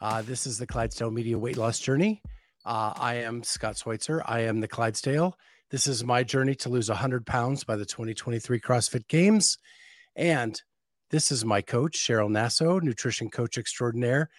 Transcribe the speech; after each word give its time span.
Uh, 0.00 0.22
this 0.22 0.46
is 0.46 0.58
the 0.58 0.66
Clydesdale 0.66 1.10
Media 1.10 1.38
Weight 1.38 1.58
Loss 1.58 1.80
Journey. 1.80 2.22
Uh, 2.64 2.94
I 2.96 3.16
am 3.16 3.42
Scott 3.42 3.76
Schweitzer. 3.76 4.22
I 4.24 4.40
am 4.40 4.60
the 4.60 4.68
Clydesdale. 4.68 5.36
This 5.70 5.86
is 5.86 6.02
my 6.04 6.22
journey 6.22 6.54
to 6.56 6.70
lose 6.70 6.88
100 6.88 7.26
pounds 7.26 7.64
by 7.64 7.76
the 7.76 7.84
2023 7.84 8.60
CrossFit 8.60 9.06
Games. 9.08 9.58
And 10.16 10.60
this 11.10 11.30
is 11.30 11.44
my 11.44 11.60
coach, 11.60 11.98
Cheryl 11.98 12.30
Nasso, 12.30 12.82
nutrition 12.82 13.28
coach 13.28 13.58
extraordinaire, 13.58 14.30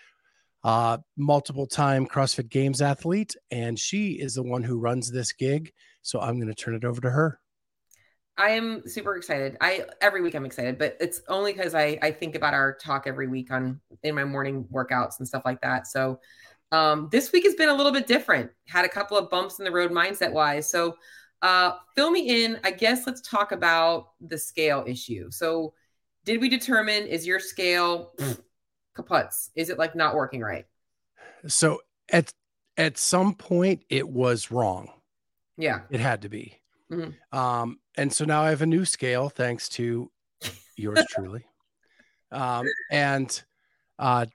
uh, 0.63 0.97
multiple 1.15 1.67
time 1.67 2.07
CrossFit 2.07 2.49
Games 2.49 2.81
athlete. 2.81 3.35
And 3.51 3.77
she 3.77 4.13
is 4.13 4.33
the 4.33 4.43
one 4.43 4.63
who 4.63 4.79
runs 4.79 5.11
this 5.11 5.31
gig. 5.31 5.71
So 6.01 6.19
I'm 6.19 6.37
going 6.37 6.47
to 6.47 6.55
turn 6.55 6.73
it 6.73 6.85
over 6.85 7.01
to 7.01 7.11
her. 7.11 7.39
I 8.37 8.51
am 8.51 8.87
super 8.87 9.15
excited. 9.15 9.57
I 9.61 9.85
every 10.01 10.21
week 10.21 10.35
I'm 10.35 10.45
excited, 10.45 10.77
but 10.77 10.97
it's 10.99 11.21
only 11.27 11.53
because 11.53 11.75
I 11.75 11.97
I 12.01 12.11
think 12.11 12.35
about 12.35 12.53
our 12.53 12.73
talk 12.73 13.05
every 13.05 13.27
week 13.27 13.51
on 13.51 13.79
in 14.03 14.15
my 14.15 14.23
morning 14.23 14.65
workouts 14.71 15.19
and 15.19 15.27
stuff 15.27 15.43
like 15.45 15.61
that. 15.61 15.87
So 15.87 16.19
um, 16.71 17.09
this 17.11 17.31
week 17.31 17.43
has 17.43 17.55
been 17.55 17.69
a 17.69 17.73
little 17.73 17.91
bit 17.91 18.07
different. 18.07 18.49
Had 18.67 18.85
a 18.85 18.89
couple 18.89 19.17
of 19.17 19.29
bumps 19.29 19.59
in 19.59 19.65
the 19.65 19.71
road 19.71 19.91
mindset 19.91 20.31
wise. 20.31 20.69
So 20.69 20.95
uh, 21.41 21.73
fill 21.95 22.11
me 22.11 22.43
in. 22.43 22.59
I 22.63 22.71
guess 22.71 23.05
let's 23.05 23.21
talk 23.21 23.51
about 23.51 24.11
the 24.21 24.37
scale 24.37 24.83
issue. 24.87 25.29
So 25.31 25.73
did 26.23 26.39
we 26.39 26.49
determine 26.49 27.07
is 27.07 27.27
your 27.27 27.39
scale 27.39 28.13
kaputs? 28.95 29.49
Is 29.55 29.69
it 29.69 29.77
like 29.77 29.95
not 29.95 30.15
working 30.15 30.41
right? 30.41 30.65
So 31.47 31.81
at 32.09 32.33
at 32.77 32.97
some 32.97 33.35
point 33.35 33.83
it 33.89 34.07
was 34.07 34.51
wrong. 34.51 34.89
Yeah, 35.57 35.81
it 35.89 35.99
had 35.99 36.21
to 36.21 36.29
be. 36.29 36.61
Mm-hmm. 36.91 37.37
Um, 37.37 37.79
and 37.95 38.11
so 38.11 38.25
now 38.25 38.43
I 38.43 38.49
have 38.49 38.61
a 38.61 38.65
new 38.67 38.85
scale 38.85 39.29
thanks 39.29 39.69
to 39.69 40.11
yours 40.75 41.03
truly. 41.09 41.45
Um, 42.31 42.65
and 42.91 43.43
uh, 43.99 44.25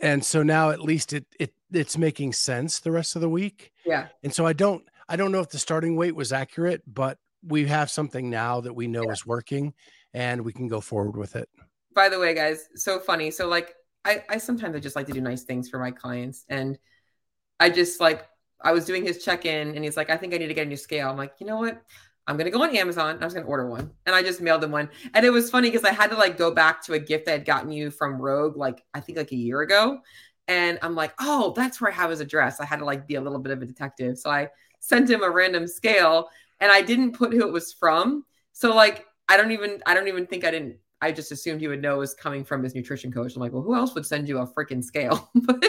and 0.00 0.24
so 0.24 0.42
now 0.42 0.70
at 0.70 0.80
least 0.80 1.12
it 1.12 1.26
it 1.38 1.52
it's 1.72 1.98
making 1.98 2.32
sense 2.32 2.80
the 2.80 2.90
rest 2.90 3.16
of 3.16 3.22
the 3.22 3.28
week. 3.28 3.72
Yeah. 3.84 4.08
And 4.22 4.32
so 4.32 4.46
I 4.46 4.52
don't 4.52 4.84
I 5.08 5.16
don't 5.16 5.32
know 5.32 5.40
if 5.40 5.50
the 5.50 5.58
starting 5.58 5.96
weight 5.96 6.14
was 6.14 6.32
accurate, 6.32 6.82
but 6.86 7.18
we 7.46 7.66
have 7.66 7.90
something 7.90 8.28
now 8.28 8.60
that 8.60 8.74
we 8.74 8.86
know 8.86 9.04
yeah. 9.04 9.12
is 9.12 9.26
working 9.26 9.74
and 10.12 10.44
we 10.44 10.52
can 10.52 10.68
go 10.68 10.80
forward 10.80 11.16
with 11.16 11.36
it. 11.36 11.48
By 11.94 12.08
the 12.08 12.18
way, 12.18 12.34
guys, 12.34 12.68
so 12.74 12.98
funny. 12.98 13.30
So 13.30 13.48
like 13.48 13.74
I, 14.04 14.24
I 14.28 14.38
sometimes 14.38 14.74
I 14.76 14.80
just 14.80 14.96
like 14.96 15.06
to 15.06 15.12
do 15.12 15.20
nice 15.20 15.44
things 15.44 15.68
for 15.68 15.78
my 15.78 15.90
clients 15.90 16.44
and 16.48 16.78
I 17.58 17.70
just 17.70 18.00
like 18.00 18.26
I 18.62 18.72
was 18.72 18.84
doing 18.84 19.04
his 19.04 19.24
check-in 19.24 19.74
and 19.74 19.84
he's 19.84 19.96
like, 19.96 20.10
I 20.10 20.16
think 20.16 20.34
I 20.34 20.38
need 20.38 20.48
to 20.48 20.54
get 20.54 20.66
a 20.66 20.68
new 20.68 20.76
scale. 20.76 21.10
I'm 21.10 21.16
like, 21.16 21.34
you 21.38 21.46
know 21.46 21.58
what? 21.58 21.82
I'm 22.26 22.36
gonna 22.36 22.50
go 22.50 22.62
on 22.62 22.74
Amazon. 22.74 23.18
I 23.20 23.24
was 23.24 23.34
gonna 23.34 23.46
order 23.46 23.68
one, 23.68 23.90
and 24.04 24.14
I 24.14 24.22
just 24.22 24.40
mailed 24.40 24.64
him 24.64 24.72
one. 24.72 24.88
And 25.14 25.24
it 25.24 25.30
was 25.30 25.48
funny 25.48 25.70
because 25.70 25.84
I 25.84 25.92
had 25.92 26.10
to 26.10 26.16
like 26.16 26.36
go 26.36 26.50
back 26.50 26.82
to 26.84 26.94
a 26.94 26.98
gift 26.98 27.28
I 27.28 27.32
had 27.32 27.44
gotten 27.44 27.70
you 27.70 27.90
from 27.90 28.20
Rogue, 28.20 28.56
like 28.56 28.82
I 28.94 29.00
think 29.00 29.16
like 29.16 29.30
a 29.30 29.36
year 29.36 29.60
ago. 29.60 30.00
And 30.48 30.78
I'm 30.82 30.94
like, 30.96 31.12
oh, 31.20 31.52
that's 31.54 31.80
where 31.80 31.90
I 31.90 31.94
have 31.94 32.10
his 32.10 32.20
address. 32.20 32.58
I 32.60 32.64
had 32.64 32.80
to 32.80 32.84
like 32.84 33.06
be 33.06 33.14
a 33.14 33.20
little 33.20 33.38
bit 33.38 33.52
of 33.52 33.62
a 33.62 33.66
detective, 33.66 34.18
so 34.18 34.30
I 34.30 34.48
sent 34.80 35.08
him 35.08 35.22
a 35.22 35.30
random 35.30 35.68
scale, 35.68 36.28
and 36.58 36.72
I 36.72 36.82
didn't 36.82 37.12
put 37.12 37.32
who 37.32 37.46
it 37.46 37.52
was 37.52 37.72
from. 37.72 38.24
So 38.52 38.74
like, 38.74 39.06
I 39.28 39.36
don't 39.36 39.52
even, 39.52 39.82
I 39.86 39.94
don't 39.94 40.08
even 40.08 40.26
think 40.26 40.44
I 40.44 40.50
didn't. 40.50 40.78
I 41.00 41.12
just 41.12 41.30
assumed 41.30 41.60
he 41.60 41.68
would 41.68 41.82
know 41.82 41.96
it 41.96 41.98
was 41.98 42.14
coming 42.14 42.44
from 42.44 42.62
his 42.62 42.74
nutrition 42.74 43.12
coach. 43.12 43.36
I'm 43.36 43.42
like, 43.42 43.52
well, 43.52 43.62
who 43.62 43.74
else 43.74 43.94
would 43.94 44.06
send 44.06 44.28
you 44.28 44.38
a 44.38 44.46
freaking 44.46 44.82
scale? 44.82 45.30
but, 45.34 45.62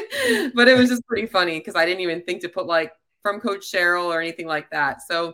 but 0.55 0.67
it 0.67 0.77
was 0.77 0.89
just 0.89 1.05
pretty 1.05 1.27
funny 1.27 1.59
because 1.59 1.75
I 1.75 1.85
didn't 1.85 2.01
even 2.01 2.23
think 2.23 2.41
to 2.41 2.49
put 2.49 2.65
like 2.65 2.93
from 3.21 3.39
Coach 3.39 3.69
Cheryl 3.71 4.05
or 4.05 4.21
anything 4.21 4.47
like 4.47 4.69
that. 4.71 5.01
So 5.01 5.33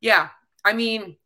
yeah, 0.00 0.28
I 0.64 0.72
mean, 0.72 1.16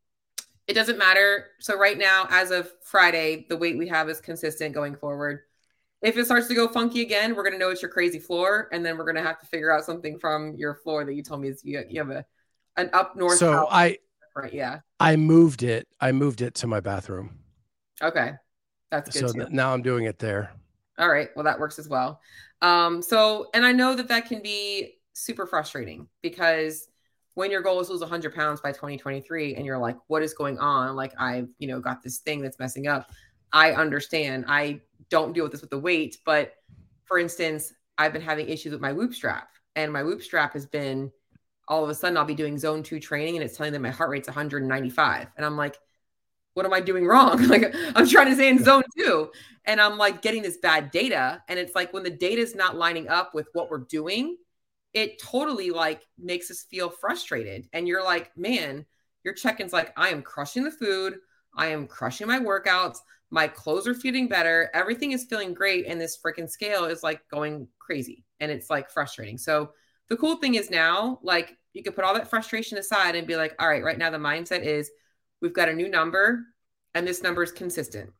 it 0.66 0.74
doesn't 0.74 0.98
matter. 0.98 1.46
So 1.60 1.78
right 1.78 1.96
now, 1.96 2.26
as 2.30 2.50
of 2.50 2.70
Friday, 2.82 3.46
the 3.48 3.56
weight 3.56 3.78
we 3.78 3.88
have 3.88 4.08
is 4.08 4.20
consistent 4.20 4.74
going 4.74 4.96
forward. 4.96 5.40
If 6.02 6.16
it 6.16 6.26
starts 6.26 6.46
to 6.48 6.54
go 6.54 6.68
funky 6.68 7.02
again, 7.02 7.34
we're 7.34 7.44
gonna 7.44 7.58
know 7.58 7.70
it's 7.70 7.82
your 7.82 7.90
crazy 7.90 8.18
floor, 8.18 8.68
and 8.72 8.84
then 8.84 8.96
we're 8.98 9.06
gonna 9.06 9.22
have 9.22 9.40
to 9.40 9.46
figure 9.46 9.72
out 9.72 9.84
something 9.84 10.18
from 10.18 10.54
your 10.56 10.74
floor 10.74 11.04
that 11.04 11.14
you 11.14 11.22
told 11.22 11.40
me 11.40 11.48
is 11.48 11.62
you, 11.64 11.82
you 11.88 12.00
have 12.00 12.10
a 12.10 12.24
an 12.76 12.90
up 12.92 13.16
north. 13.16 13.38
So 13.38 13.66
I 13.70 13.98
right, 14.36 14.52
yeah. 14.52 14.80
I 15.00 15.16
moved 15.16 15.62
it. 15.62 15.88
I 16.00 16.12
moved 16.12 16.40
it 16.40 16.54
to 16.56 16.66
my 16.66 16.80
bathroom. 16.80 17.38
Okay, 18.03 18.32
that's 18.91 19.10
good. 19.10 19.28
So 19.28 19.32
th- 19.32 19.50
now 19.50 19.72
I'm 19.72 19.82
doing 19.82 20.04
it 20.04 20.19
there. 20.19 20.53
All 20.98 21.09
right, 21.09 21.28
well 21.36 21.44
that 21.44 21.59
works 21.59 21.78
as 21.78 21.88
well. 21.88 22.20
Um, 22.62 23.03
so 23.03 23.48
and 23.54 23.64
I 23.64 23.72
know 23.72 23.94
that 23.94 24.09
that 24.09 24.26
can 24.26 24.42
be 24.42 24.98
super 25.12 25.47
frustrating 25.47 26.09
because 26.22 26.88
when 27.34 27.53
your 27.53 27.62
goal 27.62 27.78
is 27.78 27.86
to 27.86 27.92
lose 27.92 28.00
100 28.00 28.34
pounds 28.34 28.60
by 28.60 28.72
2023 28.72 29.54
and 29.54 29.64
you're 29.64 29.78
like 29.78 29.97
what 30.09 30.22
is 30.22 30.34
going 30.34 30.59
on 30.59 30.97
like 30.97 31.12
i've 31.20 31.48
you 31.59 31.69
know 31.69 31.78
got 31.81 32.03
this 32.03 32.19
thing 32.19 32.41
that's 32.41 32.59
messing 32.59 32.88
up 32.88 33.10
i 33.53 33.72
understand 33.72 34.44
i 34.48 34.80
don't 35.09 35.32
deal 35.32 35.44
with 35.44 35.53
this 35.53 35.60
with 35.60 35.70
the 35.70 35.78
weight 35.78 36.19
but 36.25 36.54
for 37.04 37.19
instance 37.19 37.72
i've 37.97 38.12
been 38.12 38.22
having 38.22 38.48
issues 38.48 38.72
with 38.72 38.80
my 38.80 38.92
whoop 38.92 39.15
strap 39.15 39.50
and 39.76 39.92
my 39.92 40.03
whoop 40.03 40.20
strap 40.20 40.53
has 40.53 40.66
been 40.66 41.12
all 41.69 41.84
of 41.84 41.91
a 41.91 41.94
sudden 41.94 42.16
i'll 42.16 42.25
be 42.25 42.34
doing 42.34 42.59
zone 42.59 42.82
two 42.82 42.98
training 42.98 43.36
and 43.36 43.44
it's 43.44 43.56
telling 43.56 43.72
that 43.72 43.80
my 43.80 43.91
heart 43.91 44.10
rate's 44.10 44.28
195 44.28 45.28
and 45.36 45.47
i'm 45.47 45.56
like 45.56 45.78
what 46.58 46.66
am 46.66 46.74
i 46.74 46.80
doing 46.80 47.06
wrong? 47.06 47.42
Like 47.48 47.74
i'm 47.94 48.06
trying 48.06 48.26
to 48.26 48.34
stay 48.34 48.50
in 48.50 48.62
zone 48.62 48.82
two. 48.98 49.30
And 49.64 49.80
i'm 49.80 49.96
like 49.96 50.20
getting 50.20 50.42
this 50.42 50.58
bad 50.58 50.91
data. 50.91 51.42
And 51.48 51.58
it's 51.58 51.74
like 51.74 51.94
when 51.94 52.02
the 52.02 52.10
data 52.10 52.42
is 52.42 52.54
not 52.54 52.76
lining 52.76 53.08
up 53.08 53.34
with 53.34 53.48
what 53.54 53.70
we're 53.70 53.78
doing 53.78 54.36
it 54.94 55.20
totally 55.20 55.70
like 55.70 56.02
makes 56.18 56.50
us 56.50 56.64
feel 56.70 56.91
frustrated. 56.91 57.68
And 57.72 57.86
you're 57.86 58.04
like, 58.04 58.36
man, 58.36 58.86
your 59.24 59.34
check-in's 59.34 59.72
like, 59.72 59.92
I 59.97 60.08
am 60.08 60.22
crushing 60.22 60.64
the 60.64 60.70
food, 60.70 61.18
I 61.54 61.68
am 61.68 61.86
crushing 61.86 62.26
my 62.26 62.41
workouts, 62.41 62.98
my 63.30 63.47
clothes 63.47 63.86
are 63.86 63.94
feeling 63.94 64.28
better, 64.28 64.70
everything 64.74 65.12
is 65.12 65.26
feeling 65.26 65.52
great, 65.52 65.86
and 65.86 66.00
this 66.00 66.18
freaking 66.18 66.48
scale 66.48 66.86
is 66.86 67.02
like 67.02 67.20
going 67.30 67.68
crazy. 67.78 68.24
And 68.41 68.50
it's 68.50 68.70
like 68.70 68.91
frustrating. 68.91 69.38
So 69.38 69.70
the 70.08 70.16
cool 70.16 70.36
thing 70.36 70.54
is 70.54 70.70
now, 70.70 71.18
like 71.22 71.56
you 71.74 71.82
can 71.82 71.92
put 71.92 72.04
all 72.04 72.14
that 72.14 72.30
frustration 72.30 72.78
aside 72.78 73.14
and 73.14 73.26
be 73.26 73.36
like, 73.36 73.54
all 73.58 73.68
right, 73.68 73.84
right 73.84 73.98
now 73.98 74.10
the 74.10 74.18
mindset 74.18 74.62
is 74.62 74.91
we've 75.41 75.53
got 75.53 75.69
a 75.69 75.72
new 75.72 75.88
number 75.88 76.44
and 76.94 77.06
this 77.06 77.22
number 77.22 77.43
is 77.43 77.53
consistent. 77.53 78.10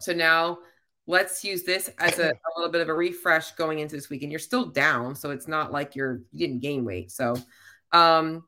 So 0.00 0.12
now 0.12 0.58
let's 1.06 1.42
use 1.42 1.64
this 1.64 1.90
as 1.98 2.18
a, 2.18 2.30
a, 2.30 2.50
little 2.56 2.70
bit 2.70 2.82
of 2.82 2.88
a 2.88 2.94
refresh 2.94 3.52
going 3.52 3.80
into 3.80 3.96
this 3.96 4.10
weekend. 4.10 4.30
You're 4.30 4.38
still 4.38 4.66
down, 4.66 5.16
so 5.16 5.30
it's 5.30 5.48
not 5.48 5.72
like 5.72 5.96
you're 5.96 6.20
you 6.32 6.46
didn't 6.46 6.60
gain 6.60 6.84
weight. 6.84 7.10
So, 7.10 7.36
um, 7.92 8.44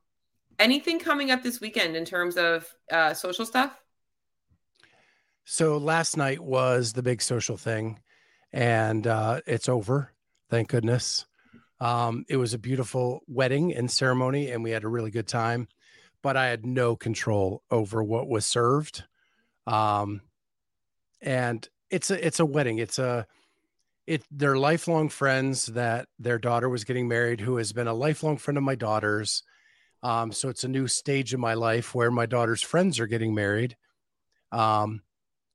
anything 0.59 1.00
coming 1.00 1.31
up 1.31 1.43
this 1.43 1.60
weekend 1.60 1.97
in 1.97 2.04
terms 2.04 2.37
of 2.37 2.72
uh, 2.93 3.15
social 3.15 3.47
stuff? 3.47 3.76
So 5.44 5.78
last 5.78 6.16
night 6.16 6.41
was 6.41 6.93
the 6.93 7.03
big 7.03 7.22
social 7.22 7.56
thing, 7.56 7.99
and 8.53 9.06
uh, 9.06 9.41
it's 9.47 9.69
over. 9.69 10.12
Thank 10.49 10.69
goodness. 10.69 11.26
Um, 11.81 12.25
it 12.28 12.37
was 12.37 12.53
a 12.53 12.59
beautiful 12.59 13.22
wedding 13.26 13.75
and 13.75 13.91
ceremony, 13.91 14.50
and 14.50 14.62
we 14.62 14.70
had 14.70 14.84
a 14.84 14.88
really 14.88 15.10
good 15.10 15.26
time. 15.26 15.66
But 16.22 16.36
I 16.36 16.47
had 16.47 16.66
no 16.66 16.97
control 16.97 17.62
over 17.70 18.03
what 18.03 18.28
was 18.28 18.44
served. 18.44 19.04
Um, 19.66 20.20
and 21.22 21.66
it's 21.90 22.11
a 22.11 22.26
it's 22.26 22.40
a 22.40 22.46
wedding. 22.46 22.78
It's 22.78 22.99
a 22.99 23.26
it 24.06 24.25
they're 24.31 24.56
lifelong 24.56 25.08
friends 25.08 25.67
that 25.67 26.08
their 26.19 26.38
daughter 26.38 26.69
was 26.69 26.84
getting 26.84 27.08
married, 27.08 27.40
who 27.40 27.56
has 27.56 27.72
been 27.72 27.87
a 27.87 27.94
lifelong 27.94 28.37
friend 28.37 28.58
of 28.58 28.64
my 28.64 28.75
daughter's. 28.75 29.43
Um, 30.02 30.32
so 30.32 30.49
it's 30.49 30.64
a 30.64 30.69
new 30.69 30.88
stage 30.88 31.34
of 31.34 31.40
my 31.40 31.55
life 31.55 31.94
where 31.94 32.11
my 32.11 32.26
daughter's 32.26 32.62
friends 32.62 32.99
are 32.99 33.06
getting 33.06 33.34
married. 33.34 33.76
Um, 34.50 35.02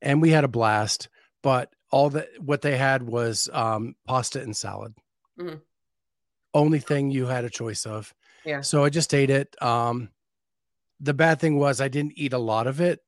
and 0.02 0.22
we 0.22 0.30
had 0.30 0.44
a 0.44 0.50
blast, 0.50 1.10
but 1.42 1.74
all 1.92 2.12
that 2.12 2.28
what 2.40 2.62
they 2.62 2.78
had 2.78 3.04
was 3.04 3.50
um, 3.52 3.96
pasta 4.06 4.42
and 4.42 4.56
salad. 4.56 4.94
Mm-hmm. 5.40 5.58
Only 6.54 6.80
thing 6.80 7.12
you 7.12 7.26
had 7.26 7.44
a 7.44 7.50
choice 7.50 7.86
of. 7.86 8.14
Yeah. 8.46 8.62
So 8.62 8.84
I 8.84 8.90
just 8.90 9.14
ate 9.14 9.30
it. 9.32 9.62
Um, 9.62 10.10
the 11.00 11.14
bad 11.14 11.40
thing 11.40 11.58
was 11.58 11.82
I 11.82 11.88
didn't 11.88 12.14
eat 12.16 12.34
a 12.34 12.38
lot 12.38 12.68
of 12.68 12.82
it, 12.82 13.00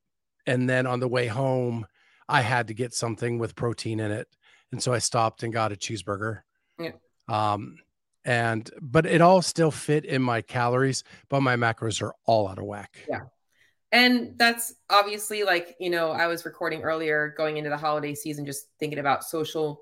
and 0.46 0.68
then 0.68 0.86
on 0.86 1.00
the 1.00 1.08
way 1.08 1.26
home, 1.26 1.86
I 2.28 2.42
had 2.42 2.68
to 2.68 2.74
get 2.74 2.94
something 2.94 3.38
with 3.38 3.54
protein 3.54 4.00
in 4.00 4.10
it. 4.10 4.28
And 4.72 4.82
so 4.82 4.92
I 4.92 4.98
stopped 4.98 5.42
and 5.42 5.52
got 5.52 5.72
a 5.72 5.76
cheeseburger. 5.76 6.40
Yeah. 6.78 6.92
Um, 7.28 7.76
and 8.24 8.70
but 8.80 9.06
it 9.06 9.20
all 9.20 9.40
still 9.40 9.70
fit 9.70 10.04
in 10.04 10.20
my 10.20 10.42
calories, 10.42 11.04
but 11.30 11.40
my 11.40 11.56
macros 11.56 12.02
are 12.02 12.14
all 12.26 12.48
out 12.48 12.58
of 12.58 12.64
whack. 12.64 12.98
Yeah. 13.08 13.20
And 13.90 14.34
that's 14.36 14.74
obviously 14.90 15.44
like, 15.44 15.74
you 15.80 15.88
know, 15.88 16.10
I 16.10 16.26
was 16.26 16.44
recording 16.44 16.82
earlier 16.82 17.34
going 17.38 17.56
into 17.56 17.70
the 17.70 17.78
holiday 17.78 18.14
season, 18.14 18.44
just 18.44 18.66
thinking 18.78 18.98
about 18.98 19.24
social 19.24 19.80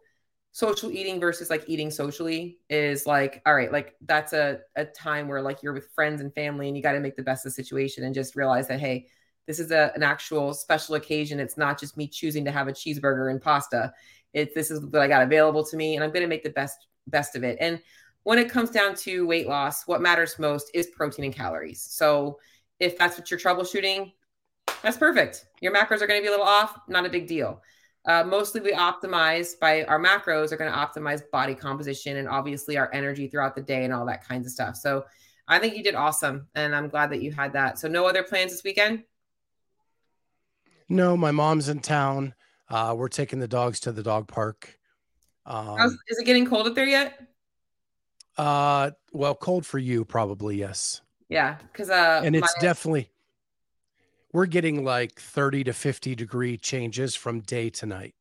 social 0.57 0.91
eating 0.91 1.21
versus 1.21 1.51
like 1.51 1.65
eating 1.67 1.91
socially 1.91 2.57
is 2.71 3.05
like 3.05 3.43
all 3.45 3.55
right 3.55 3.71
like 3.73 3.95
that's 4.07 4.33
a, 4.33 4.59
a 4.77 4.87
time 4.87 5.29
where 5.29 5.43
like 5.43 5.63
you're 5.63 5.75
with 5.75 5.91
friends 5.95 6.23
and 6.23 6.35
family 6.35 6.67
and 6.67 6.75
you 6.75 6.83
got 6.83 6.93
to 6.93 7.01
make 7.01 7.15
the 7.15 7.23
best 7.23 7.45
of 7.45 7.53
the 7.53 7.55
situation 7.55 8.05
and 8.05 8.15
just 8.15 8.35
realize 8.35 8.67
that 8.67 8.81
hey 8.81 9.07
this 9.47 9.59
is 9.59 9.71
a, 9.71 9.93
an 9.95 10.03
actual 10.03 10.55
special 10.55 10.95
occasion. 10.95 11.39
It's 11.39 11.59
not 11.59 11.79
just 11.79 11.99
me 11.99 12.09
choosing 12.09 12.43
to 12.47 12.51
have 12.51 12.69
a 12.69 12.73
cheeseburger 12.73 13.31
and 13.31 13.41
pasta. 13.41 13.93
It's 14.33 14.55
this 14.55 14.71
is 14.71 14.81
what 14.81 15.03
i 15.03 15.07
got 15.09 15.23
available 15.23 15.63
to 15.63 15.77
me 15.77 15.95
and 15.95 16.03
i'm 16.03 16.11
going 16.11 16.23
to 16.23 16.27
make 16.27 16.43
the 16.43 16.49
best 16.49 16.87
best 17.07 17.37
of 17.37 17.45
it. 17.45 17.59
And 17.61 17.79
when 18.23 18.39
it 18.39 18.49
comes 18.49 18.71
down 18.71 18.95
to 18.95 19.27
weight 19.27 19.49
loss 19.49 19.87
what 19.87 20.01
matters 20.01 20.39
most 20.39 20.71
is 20.73 20.87
protein 20.87 21.27
and 21.27 21.35
calories. 21.35 21.83
So 21.83 22.39
if 22.81 22.97
that's 22.97 23.19
what 23.19 23.31
you're 23.31 23.39
troubleshooting 23.41 24.11
that's 24.83 24.97
perfect. 24.97 25.45
Your 25.61 25.75
macros 25.75 26.01
are 26.01 26.07
going 26.07 26.19
to 26.19 26.23
be 26.23 26.29
a 26.29 26.31
little 26.31 26.47
off 26.47 26.79
not 26.89 27.05
a 27.05 27.11
big 27.11 27.27
deal 27.27 27.61
uh, 28.07 28.23
mostly 28.25 28.61
we 28.61 28.73
optimize 28.73 29.59
by 29.59 29.85
our 29.85 29.99
macros 29.99 30.53
are 30.53 30.57
going 30.57 30.71
to 30.71 30.79
optimize 30.79 31.23
body 31.31 31.55
composition 31.55 32.19
and 32.19 32.29
obviously 32.29 32.77
our 32.77 32.91
energy 32.93 33.27
throughout 33.29 33.55
the 33.55 33.63
day 33.63 33.85
and 33.85 33.93
all 33.93 34.07
that 34.07 34.27
kinds 34.27 34.47
of 34.47 34.53
stuff. 34.53 34.77
So 34.77 35.05
I 35.49 35.59
think 35.59 35.77
you 35.77 35.83
did 35.83 35.95
awesome. 35.95 36.47
And 36.55 36.75
I'm 36.75 36.89
glad 36.89 37.11
that 37.11 37.23
you 37.23 37.33
had 37.33 37.53
that. 37.55 37.79
So 37.79 37.89
no 37.89 38.07
other 38.07 38.23
plans 38.23 38.53
this 38.53 38.63
weekend? 38.65 39.03
No, 40.89 41.17
my 41.17 41.33
mom's 41.33 41.69
in 41.69 41.81
town. 41.81 42.35
Uh, 42.69 42.95
we're 42.97 43.09
taking 43.09 43.41
the 43.41 43.49
dogs 43.49 43.81
to 43.81 43.93
the 43.93 44.03
dog 44.03 44.29
park. 44.29 44.79
Um, 45.45 45.99
is 46.09 46.19
it 46.19 46.25
getting 46.25 46.47
cold 46.47 46.67
up 46.67 46.75
there 46.75 46.87
yet? 46.87 47.21
Uh, 48.37 48.91
well, 49.13 49.35
cold 49.35 49.65
for 49.65 49.79
you, 49.79 50.05
probably 50.05 50.57
yes. 50.57 51.01
Yeah, 51.29 51.57
because 51.73 51.91
uh, 51.91 52.21
and 52.25 52.37
it's 52.37 52.55
my- 52.57 52.61
definitely 52.61 53.11
we're 54.37 54.45
getting 54.45 54.85
like 54.85 55.19
30 55.19 55.65
to 55.65 55.73
50 55.73 56.15
degree 56.15 56.59
changes 56.59 57.17
from 57.17 57.41
day 57.41 57.71
to 57.71 57.87
night. 57.87 58.15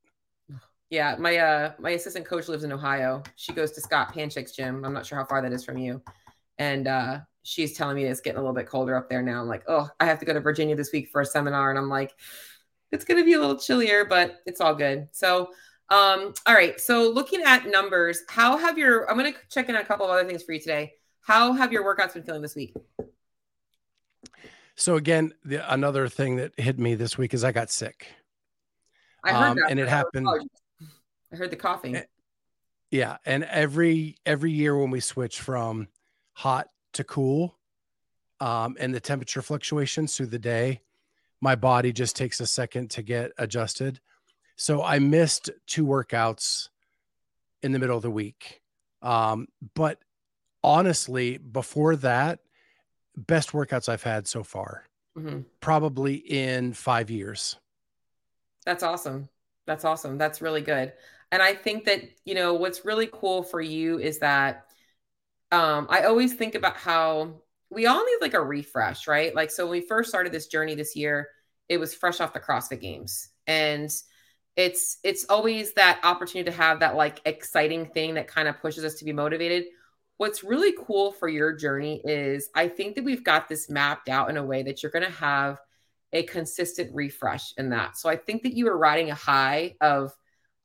Yeah, 0.89 1.17
my 1.19 1.35
uh 1.35 1.73
my 1.77 1.89
assistant 1.89 2.25
coach 2.25 2.47
lives 2.47 2.63
in 2.63 2.71
Ohio. 2.71 3.21
She 3.35 3.51
goes 3.51 3.73
to 3.73 3.81
Scott 3.81 4.13
Panchik's 4.13 4.53
gym. 4.53 4.85
I'm 4.85 4.93
not 4.93 5.05
sure 5.05 5.17
how 5.17 5.25
far 5.25 5.41
that 5.41 5.51
is 5.51 5.65
from 5.65 5.77
you. 5.77 6.01
And 6.57 6.87
uh 6.87 7.19
she's 7.43 7.75
telling 7.75 7.97
me 7.97 8.05
it's 8.05 8.21
getting 8.21 8.37
a 8.37 8.41
little 8.41 8.55
bit 8.55 8.65
colder 8.65 8.95
up 8.95 9.09
there 9.09 9.21
now. 9.21 9.41
I'm 9.41 9.49
like, 9.49 9.63
oh, 9.67 9.89
I 9.99 10.05
have 10.05 10.19
to 10.19 10.25
go 10.25 10.31
to 10.31 10.39
Virginia 10.39 10.73
this 10.77 10.93
week 10.93 11.09
for 11.11 11.19
a 11.19 11.25
seminar. 11.25 11.69
And 11.69 11.77
I'm 11.77 11.89
like, 11.89 12.13
it's 12.93 13.03
gonna 13.03 13.25
be 13.25 13.33
a 13.33 13.39
little 13.39 13.59
chillier, 13.59 14.05
but 14.05 14.39
it's 14.45 14.61
all 14.61 14.73
good. 14.73 15.09
So 15.11 15.49
um, 15.89 16.33
all 16.45 16.55
right. 16.55 16.79
So 16.79 17.11
looking 17.11 17.41
at 17.41 17.67
numbers, 17.67 18.21
how 18.29 18.55
have 18.55 18.77
your 18.77 19.11
I'm 19.11 19.17
gonna 19.17 19.33
check 19.51 19.67
in 19.67 19.75
on 19.75 19.81
a 19.81 19.85
couple 19.85 20.05
of 20.05 20.13
other 20.13 20.25
things 20.25 20.43
for 20.43 20.53
you 20.53 20.61
today. 20.61 20.93
How 21.19 21.51
have 21.51 21.73
your 21.73 21.83
workouts 21.83 22.13
been 22.13 22.23
feeling 22.23 22.41
this 22.41 22.55
week? 22.55 22.73
So 24.75 24.95
again, 24.95 25.33
the, 25.43 25.73
another 25.73 26.07
thing 26.07 26.35
that 26.37 26.51
hit 26.57 26.77
me 26.77 26.95
this 26.95 27.17
week 27.17 27.33
is 27.33 27.43
I 27.43 27.51
got 27.51 27.69
sick. 27.69 28.07
I 29.23 29.33
heard 29.33 29.51
um, 29.51 29.57
that, 29.57 29.71
and 29.71 29.79
it 29.79 29.87
happened. 29.87 30.27
I 31.31 31.35
heard 31.35 31.51
the 31.51 31.55
coughing. 31.55 32.01
Yeah, 32.91 33.17
and 33.25 33.43
every 33.45 34.17
every 34.25 34.51
year 34.51 34.77
when 34.77 34.91
we 34.91 34.99
switch 34.99 35.41
from 35.41 35.87
hot 36.33 36.67
to 36.93 37.03
cool, 37.03 37.57
um, 38.39 38.75
and 38.79 38.93
the 38.93 38.99
temperature 38.99 39.41
fluctuations 39.41 40.15
through 40.15 40.27
the 40.27 40.39
day, 40.39 40.81
my 41.41 41.55
body 41.55 41.91
just 41.91 42.15
takes 42.15 42.39
a 42.39 42.45
second 42.45 42.91
to 42.91 43.01
get 43.01 43.31
adjusted. 43.37 43.99
So 44.55 44.83
I 44.83 44.99
missed 44.99 45.49
two 45.67 45.85
workouts 45.85 46.69
in 47.61 47.71
the 47.71 47.79
middle 47.79 47.97
of 47.97 48.03
the 48.03 48.11
week. 48.11 48.61
Um, 49.01 49.47
but 49.73 49.99
honestly, 50.63 51.37
before 51.37 51.95
that, 51.97 52.39
best 53.15 53.51
workouts 53.51 53.89
I've 53.89 54.03
had 54.03 54.27
so 54.27 54.43
far, 54.43 54.85
mm-hmm. 55.17 55.41
probably 55.59 56.15
in 56.15 56.73
five 56.73 57.09
years. 57.09 57.57
That's 58.65 58.83
awesome. 58.83 59.29
That's 59.67 59.85
awesome. 59.85 60.17
That's 60.17 60.41
really 60.41 60.61
good. 60.61 60.93
And 61.31 61.41
I 61.41 61.53
think 61.53 61.85
that, 61.85 62.01
you 62.23 62.35
know, 62.35 62.53
what's 62.53 62.85
really 62.85 63.09
cool 63.11 63.43
for 63.43 63.61
you 63.61 63.99
is 63.99 64.19
that 64.19 64.65
um, 65.51 65.87
I 65.89 66.03
always 66.03 66.33
think 66.33 66.55
about 66.55 66.77
how 66.77 67.41
we 67.69 67.87
all 67.87 68.03
need 68.05 68.17
like 68.21 68.33
a 68.33 68.41
refresh, 68.41 69.07
right? 69.07 69.33
Like, 69.33 69.51
so 69.51 69.65
when 69.65 69.71
we 69.71 69.87
first 69.87 70.09
started 70.09 70.31
this 70.31 70.47
journey 70.47 70.75
this 70.75 70.95
year, 70.95 71.29
it 71.67 71.77
was 71.77 71.93
fresh 71.93 72.19
off 72.19 72.33
the 72.33 72.39
CrossFit 72.39 72.81
games. 72.81 73.29
And 73.47 73.89
it's 74.55 74.97
it's 75.03 75.25
always 75.29 75.73
that 75.73 75.99
opportunity 76.03 76.49
to 76.49 76.55
have 76.55 76.79
that 76.79 76.95
like 76.95 77.19
exciting 77.25 77.87
thing 77.87 78.13
that 78.13 78.27
kind 78.27 78.47
of 78.47 78.59
pushes 78.61 78.85
us 78.85 78.95
to 78.95 79.05
be 79.05 79.11
motivated 79.11 79.65
what's 80.17 80.43
really 80.43 80.73
cool 80.85 81.11
for 81.11 81.27
your 81.27 81.51
journey 81.53 82.01
is 82.05 82.49
I 82.55 82.67
think 82.67 82.95
that 82.95 83.03
we've 83.03 83.23
got 83.23 83.49
this 83.49 83.69
mapped 83.69 84.09
out 84.09 84.29
in 84.29 84.37
a 84.37 84.45
way 84.45 84.63
that 84.63 84.81
you're 84.81 84.91
going 84.91 85.05
to 85.05 85.11
have 85.11 85.59
a 86.13 86.23
consistent 86.23 86.93
refresh 86.93 87.53
in 87.57 87.69
that. 87.71 87.97
So 87.97 88.07
I 88.07 88.15
think 88.15 88.43
that 88.43 88.53
you 88.53 88.67
are 88.69 88.77
riding 88.77 89.11
a 89.11 89.15
high 89.15 89.75
of 89.81 90.13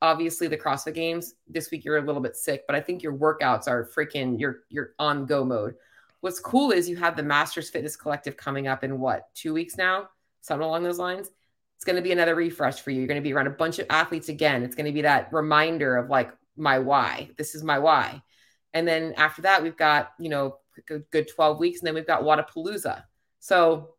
obviously 0.01 0.47
the 0.47 0.57
CrossFit 0.57 0.95
games. 0.95 1.35
This 1.49 1.71
week 1.71 1.85
you're 1.85 1.99
a 1.99 2.05
little 2.05 2.23
bit 2.23 2.37
sick, 2.37 2.63
but 2.67 2.77
I 2.77 2.81
think 2.81 3.03
your 3.03 3.17
workouts 3.17 3.67
are 3.67 3.91
freaking 3.97 4.39
you're 4.39 4.61
you're 4.69 4.91
on 4.99 5.27
go 5.27 5.45
mode. 5.45 5.75
What's 6.21 6.39
cool 6.39 6.71
is 6.71 6.89
you 6.89 6.97
have 6.99 7.17
the 7.17 7.23
Masters 7.23 7.71
Fitness 7.71 7.97
Collective 7.97 8.37
coming 8.37 8.69
up 8.69 8.85
in 8.85 9.01
what, 9.01 9.35
2 9.35 9.53
weeks 9.55 9.77
now? 9.77 10.11
Something 10.43 10.67
along 10.67 10.85
those 10.85 10.99
lines. 10.99 11.31
It's 11.77 11.85
going 11.85 11.97
to 11.97 12.03
be 12.03 12.13
another 12.13 12.35
refresh 12.35 12.81
for 12.81 12.91
you. 12.91 12.99
You're 12.99 13.09
going 13.09 13.21
to 13.21 13.27
be 13.27 13.33
around 13.33 13.47
a 13.47 13.51
bunch 13.51 13.79
of 13.79 13.87
athletes 13.89 14.29
again. 14.29 14.63
It's 14.63 14.75
going 14.75 14.87
to 14.87 14.93
be 14.93 15.03
that 15.03 15.33
reminder 15.33 15.97
of 15.97 16.11
like 16.11 16.31
my 16.57 16.79
why. 16.79 17.31
This 17.39 17.55
is 17.55 17.65
my 17.65 17.79
why 17.79 18.23
and 18.73 18.87
then 18.87 19.15
after 19.17 19.43
that, 19.43 19.63
we've 19.63 19.77
got, 19.77 20.13
you 20.19 20.29
know, 20.29 20.57
a 20.91 20.99
good 20.99 21.29
12 21.29 21.59
weeks. 21.59 21.81
And 21.81 21.87
then 21.87 21.95
we've 21.95 22.07
got 22.07 22.23
Wodapalooza. 22.23 23.03
So 23.41 23.95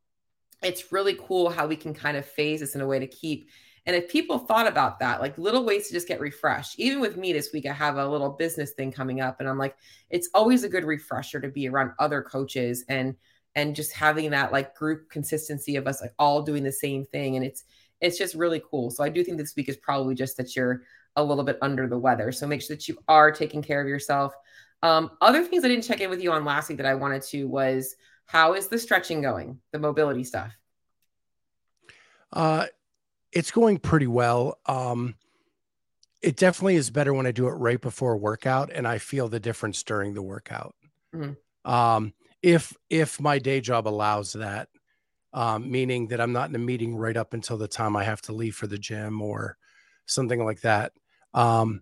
it's 0.63 0.91
really 0.91 1.17
cool 1.19 1.49
how 1.49 1.67
we 1.67 1.75
can 1.75 1.93
kind 1.93 2.17
of 2.17 2.25
phase 2.25 2.59
this 2.59 2.75
in 2.75 2.81
a 2.81 2.87
way 2.87 2.99
to 2.99 3.07
keep. 3.07 3.49
And 3.85 3.95
if 3.95 4.09
people 4.09 4.37
thought 4.37 4.67
about 4.67 4.99
that, 4.99 5.21
like 5.21 5.37
little 5.37 5.65
ways 5.65 5.87
to 5.87 5.93
just 5.93 6.07
get 6.07 6.19
refreshed, 6.19 6.79
even 6.79 6.99
with 6.99 7.17
me 7.17 7.33
this 7.33 7.51
week, 7.51 7.65
I 7.65 7.73
have 7.73 7.97
a 7.97 8.07
little 8.07 8.29
business 8.29 8.71
thing 8.71 8.91
coming 8.91 9.21
up. 9.21 9.39
And 9.39 9.49
I'm 9.49 9.57
like, 9.57 9.75
it's 10.09 10.29
always 10.35 10.63
a 10.63 10.69
good 10.69 10.85
refresher 10.85 11.39
to 11.41 11.49
be 11.49 11.67
around 11.67 11.93
other 11.97 12.21
coaches 12.21 12.85
and, 12.87 13.15
and 13.55 13.75
just 13.75 13.91
having 13.91 14.29
that 14.31 14.51
like 14.51 14.75
group 14.75 15.09
consistency 15.09 15.77
of 15.77 15.87
us 15.87 15.99
like 15.99 16.13
all 16.19 16.43
doing 16.43 16.63
the 16.63 16.71
same 16.71 17.05
thing. 17.05 17.35
And 17.35 17.43
it's, 17.43 17.63
it's 18.01 18.19
just 18.19 18.35
really 18.35 18.61
cool. 18.69 18.91
So 18.91 19.03
I 19.03 19.09
do 19.09 19.23
think 19.23 19.37
this 19.37 19.55
week 19.55 19.67
is 19.67 19.77
probably 19.77 20.13
just 20.13 20.37
that 20.37 20.55
you're 20.55 20.83
a 21.15 21.23
little 21.23 21.43
bit 21.43 21.57
under 21.61 21.87
the 21.87 21.97
weather. 21.97 22.31
So 22.31 22.47
make 22.47 22.61
sure 22.61 22.75
that 22.75 22.87
you 22.87 22.97
are 23.07 23.31
taking 23.31 23.61
care 23.61 23.81
of 23.81 23.87
yourself. 23.87 24.33
Um, 24.83 25.11
other 25.21 25.43
things 25.43 25.63
I 25.63 25.67
didn't 25.67 25.83
check 25.83 26.01
in 26.01 26.09
with 26.09 26.21
you 26.21 26.31
on 26.31 26.45
last 26.45 26.69
week 26.69 26.77
that 26.77 26.87
I 26.87 26.95
wanted 26.95 27.21
to 27.23 27.47
was 27.47 27.95
how 28.25 28.53
is 28.53 28.67
the 28.67 28.79
stretching 28.79 29.21
going, 29.21 29.59
the 29.71 29.79
mobility 29.79 30.23
stuff? 30.23 30.51
Uh, 32.31 32.65
it's 33.31 33.51
going 33.51 33.77
pretty 33.77 34.07
well. 34.07 34.57
Um, 34.65 35.15
it 36.21 36.37
definitely 36.37 36.75
is 36.75 36.89
better 36.89 37.13
when 37.13 37.25
I 37.25 37.31
do 37.31 37.47
it 37.47 37.51
right 37.51 37.81
before 37.81 38.13
a 38.13 38.17
workout, 38.17 38.71
and 38.71 38.87
I 38.87 38.99
feel 38.99 39.27
the 39.27 39.39
difference 39.39 39.83
during 39.83 40.13
the 40.13 40.21
workout. 40.21 40.75
Mm-hmm. 41.15 41.71
Um, 41.71 42.13
if 42.41 42.75
if 42.89 43.19
my 43.19 43.39
day 43.39 43.61
job 43.61 43.87
allows 43.87 44.33
that, 44.33 44.69
um, 45.33 45.69
meaning 45.69 46.07
that 46.07 46.21
I'm 46.21 46.33
not 46.33 46.49
in 46.49 46.55
a 46.55 46.59
meeting 46.59 46.95
right 46.95 47.17
up 47.17 47.33
until 47.33 47.57
the 47.57 47.67
time 47.67 47.95
I 47.95 48.03
have 48.03 48.21
to 48.23 48.33
leave 48.33 48.55
for 48.55 48.67
the 48.67 48.77
gym 48.77 49.21
or 49.21 49.57
something 50.05 50.43
like 50.43 50.61
that. 50.61 50.93
Um, 51.33 51.81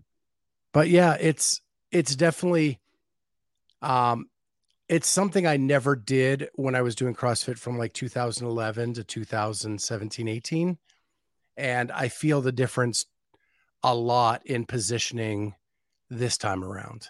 but 0.72 0.88
yeah, 0.88 1.16
it's 1.20 1.60
it's 1.90 2.14
definitely 2.14 2.80
um, 3.82 4.26
it's 4.88 5.08
something 5.08 5.46
I 5.46 5.56
never 5.56 5.94
did 5.96 6.48
when 6.54 6.74
I 6.74 6.82
was 6.82 6.94
doing 6.94 7.14
CrossFit 7.14 7.58
from 7.58 7.78
like 7.78 7.92
2011 7.92 8.94
to 8.94 9.04
2017, 9.04 10.28
18. 10.28 10.78
And 11.56 11.92
I 11.92 12.08
feel 12.08 12.40
the 12.40 12.52
difference 12.52 13.06
a 13.82 13.94
lot 13.94 14.44
in 14.46 14.64
positioning 14.64 15.54
this 16.08 16.36
time 16.36 16.64
around. 16.64 17.08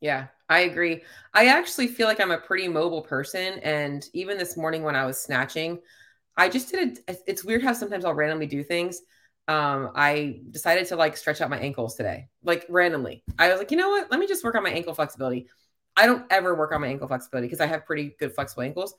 Yeah, 0.00 0.26
I 0.48 0.60
agree. 0.60 1.02
I 1.32 1.46
actually 1.46 1.88
feel 1.88 2.06
like 2.06 2.20
I'm 2.20 2.30
a 2.30 2.38
pretty 2.38 2.68
mobile 2.68 3.02
person. 3.02 3.60
And 3.60 4.06
even 4.12 4.36
this 4.36 4.56
morning 4.56 4.82
when 4.82 4.94
I 4.94 5.06
was 5.06 5.18
snatching, 5.18 5.80
I 6.36 6.48
just 6.48 6.70
did 6.70 7.00
a, 7.08 7.16
it's 7.26 7.44
weird 7.44 7.62
how 7.62 7.72
sometimes 7.72 8.04
I'll 8.04 8.14
randomly 8.14 8.46
do 8.46 8.62
things. 8.62 9.00
Um, 9.48 9.92
I 9.94 10.40
decided 10.50 10.86
to 10.88 10.96
like 10.96 11.16
stretch 11.16 11.40
out 11.40 11.50
my 11.50 11.58
ankles 11.58 11.94
today, 11.94 12.28
like 12.42 12.66
randomly. 12.68 13.22
I 13.38 13.48
was 13.48 13.58
like, 13.58 13.70
you 13.70 13.76
know 13.76 13.90
what? 13.90 14.10
Let 14.10 14.18
me 14.18 14.26
just 14.26 14.42
work 14.42 14.56
on 14.56 14.62
my 14.64 14.70
ankle 14.70 14.94
flexibility. 14.94 15.48
I 15.96 16.06
don't 16.06 16.26
ever 16.30 16.54
work 16.54 16.72
on 16.72 16.80
my 16.80 16.88
ankle 16.88 17.08
flexibility 17.08 17.46
because 17.46 17.60
I 17.60 17.66
have 17.66 17.86
pretty 17.86 18.16
good 18.18 18.34
flexible 18.34 18.64
ankles. 18.64 18.94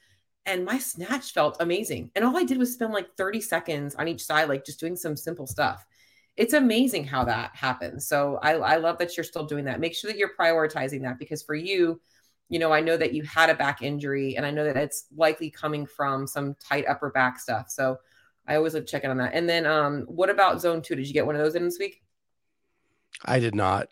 And 0.46 0.64
my 0.64 0.80
snatch 0.80 1.34
felt 1.34 1.58
amazing. 1.60 2.12
And 2.16 2.24
all 2.24 2.38
I 2.38 2.46
did 2.46 2.58
was 2.58 2.74
spend 2.74 2.94
like 2.94 3.14
30 3.18 3.42
seconds 3.42 3.96
on 3.96 4.08
each 4.08 4.24
side, 4.24 4.48
like 4.48 4.66
just 4.66 4.80
doing 4.80 4.96
some 4.96 5.18
simple 5.18 5.46
stuff. 5.46 5.86
It's 6.38 6.54
amazing 6.54 7.04
how 7.04 7.26
that 7.26 7.54
happens. 7.54 8.08
So 8.08 8.40
I, 8.42 8.54
I 8.54 8.78
love 8.78 8.98
that 9.00 9.18
you're 9.18 9.26
still 9.26 9.46
doing 9.46 9.66
that. 9.66 9.82
Make 9.82 9.96
sure 9.96 10.10
that 10.10 10.18
you're 10.18 10.36
prioritizing 10.40 11.02
that 11.02 11.20
because 11.20 11.44
for 11.44 11.56
you, 11.56 12.00
you 12.48 12.60
know, 12.60 12.72
I 12.72 12.80
know 12.80 12.96
that 12.96 13.14
you 13.14 13.24
had 13.24 13.50
a 13.50 13.56
back 13.56 13.82
injury 13.82 14.38
and 14.38 14.46
I 14.46 14.52
know 14.52 14.64
that 14.64 14.78
it's 14.78 15.08
likely 15.16 15.50
coming 15.50 15.86
from 15.86 16.26
some 16.26 16.56
tight 16.56 16.86
upper 16.88 17.10
back 17.10 17.40
stuff. 17.40 17.70
So 17.70 17.98
I 18.48 18.56
always 18.56 18.74
like 18.74 18.86
checking 18.88 19.10
on 19.10 19.18
that. 19.18 19.34
And 19.34 19.48
then 19.48 19.66
um, 19.66 20.02
what 20.04 20.30
about 20.30 20.62
zone 20.62 20.82
two? 20.82 20.96
Did 20.96 21.08
you 21.08 21.14
get 21.14 21.26
one 21.26 21.36
of 21.36 21.42
those 21.42 21.56
in 21.56 21.64
this 21.64 21.78
week? 21.80 22.02
I 23.26 23.40
did 23.40 23.56
not. 23.56 23.90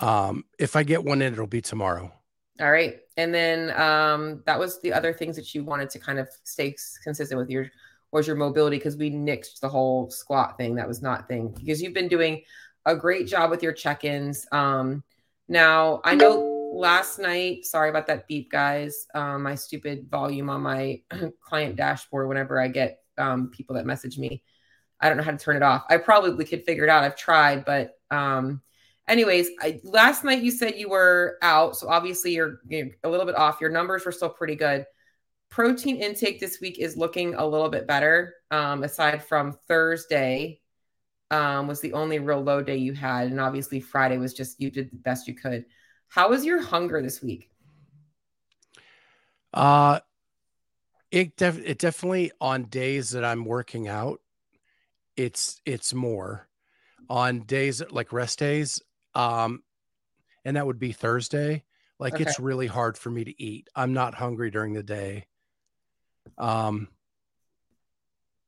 Um, 0.00 0.44
if 0.58 0.76
I 0.76 0.82
get 0.82 1.04
one 1.04 1.22
in, 1.22 1.32
it'll 1.32 1.46
be 1.46 1.60
tomorrow. 1.60 2.12
All 2.60 2.70
right. 2.70 3.00
And 3.16 3.34
then 3.34 3.78
um, 3.78 4.42
that 4.46 4.58
was 4.58 4.80
the 4.80 4.92
other 4.92 5.12
things 5.12 5.36
that 5.36 5.54
you 5.54 5.64
wanted 5.64 5.90
to 5.90 5.98
kind 5.98 6.18
of 6.18 6.28
stay 6.42 6.74
consistent 7.02 7.38
with 7.38 7.50
your 7.50 7.70
was 8.12 8.26
your 8.26 8.36
mobility 8.36 8.76
because 8.76 8.96
we 8.96 9.10
nixed 9.10 9.60
the 9.60 9.68
whole 9.68 10.10
squat 10.10 10.56
thing. 10.56 10.74
That 10.76 10.88
was 10.88 11.02
not 11.02 11.28
thing 11.28 11.48
because 11.48 11.82
you've 11.82 11.92
been 11.92 12.08
doing 12.08 12.42
a 12.86 12.94
great 12.94 13.26
job 13.26 13.50
with 13.50 13.62
your 13.62 13.72
check-ins. 13.72 14.46
Um, 14.52 15.02
now 15.48 16.00
I 16.04 16.14
know 16.14 16.72
last 16.72 17.18
night, 17.18 17.64
sorry 17.64 17.90
about 17.90 18.06
that 18.06 18.28
beep, 18.28 18.50
guys. 18.50 19.06
Um, 19.14 19.42
my 19.42 19.54
stupid 19.54 20.08
volume 20.08 20.48
on 20.48 20.62
my 20.62 21.02
client 21.40 21.76
dashboard 21.76 22.28
whenever 22.28 22.60
I 22.60 22.68
get 22.68 23.00
um, 23.18 23.50
people 23.50 23.76
that 23.76 23.86
message 23.86 24.18
me. 24.18 24.42
I 25.00 25.08
don't 25.08 25.18
know 25.18 25.24
how 25.24 25.30
to 25.32 25.38
turn 25.38 25.56
it 25.56 25.62
off. 25.62 25.84
I 25.88 25.98
probably 25.98 26.44
could 26.44 26.64
figure 26.64 26.84
it 26.84 26.90
out. 26.90 27.04
I've 27.04 27.16
tried, 27.16 27.64
but 27.64 27.98
um, 28.10 28.62
anyways, 29.06 29.50
I, 29.60 29.80
last 29.84 30.24
night 30.24 30.42
you 30.42 30.50
said 30.50 30.76
you 30.76 30.88
were 30.88 31.38
out, 31.42 31.76
so 31.76 31.88
obviously 31.88 32.34
you're, 32.34 32.60
you're 32.66 32.88
a 33.04 33.08
little 33.08 33.26
bit 33.26 33.36
off. 33.36 33.60
Your 33.60 33.70
numbers 33.70 34.04
were 34.04 34.12
still 34.12 34.30
pretty 34.30 34.56
good. 34.56 34.86
Protein 35.50 35.96
intake 35.96 36.40
this 36.40 36.60
week 36.60 36.78
is 36.78 36.96
looking 36.96 37.34
a 37.34 37.46
little 37.46 37.68
bit 37.68 37.86
better. 37.86 38.34
Um, 38.50 38.82
aside 38.82 39.24
from 39.24 39.56
Thursday, 39.68 40.60
um, 41.30 41.66
was 41.66 41.80
the 41.80 41.92
only 41.92 42.18
real 42.18 42.42
low 42.42 42.62
day 42.62 42.76
you 42.76 42.92
had, 42.92 43.28
and 43.28 43.40
obviously 43.40 43.80
Friday 43.80 44.18
was 44.18 44.32
just 44.32 44.60
you 44.60 44.70
did 44.70 44.90
the 44.90 44.96
best 44.96 45.26
you 45.26 45.34
could. 45.34 45.64
How 46.08 46.30
was 46.30 46.44
your 46.44 46.62
hunger 46.62 47.02
this 47.02 47.22
week? 47.22 47.50
Uh 49.52 50.00
it 51.10 51.36
def- 51.36 51.64
it 51.64 51.78
definitely 51.78 52.32
on 52.40 52.64
days 52.64 53.10
that 53.10 53.24
I'm 53.24 53.44
working 53.44 53.88
out, 53.88 54.20
it's 55.16 55.60
it's 55.64 55.94
more. 55.94 56.48
On 57.08 57.40
days 57.40 57.82
like 57.90 58.12
rest 58.12 58.40
days, 58.40 58.82
um, 59.14 59.62
and 60.44 60.56
that 60.56 60.66
would 60.66 60.80
be 60.80 60.92
Thursday. 60.92 61.62
Like 61.98 62.14
okay. 62.14 62.24
it's 62.24 62.40
really 62.40 62.66
hard 62.66 62.98
for 62.98 63.10
me 63.10 63.24
to 63.24 63.42
eat. 63.42 63.68
I'm 63.76 63.92
not 63.92 64.14
hungry 64.14 64.50
during 64.50 64.72
the 64.72 64.82
day. 64.82 65.26
Um, 66.36 66.88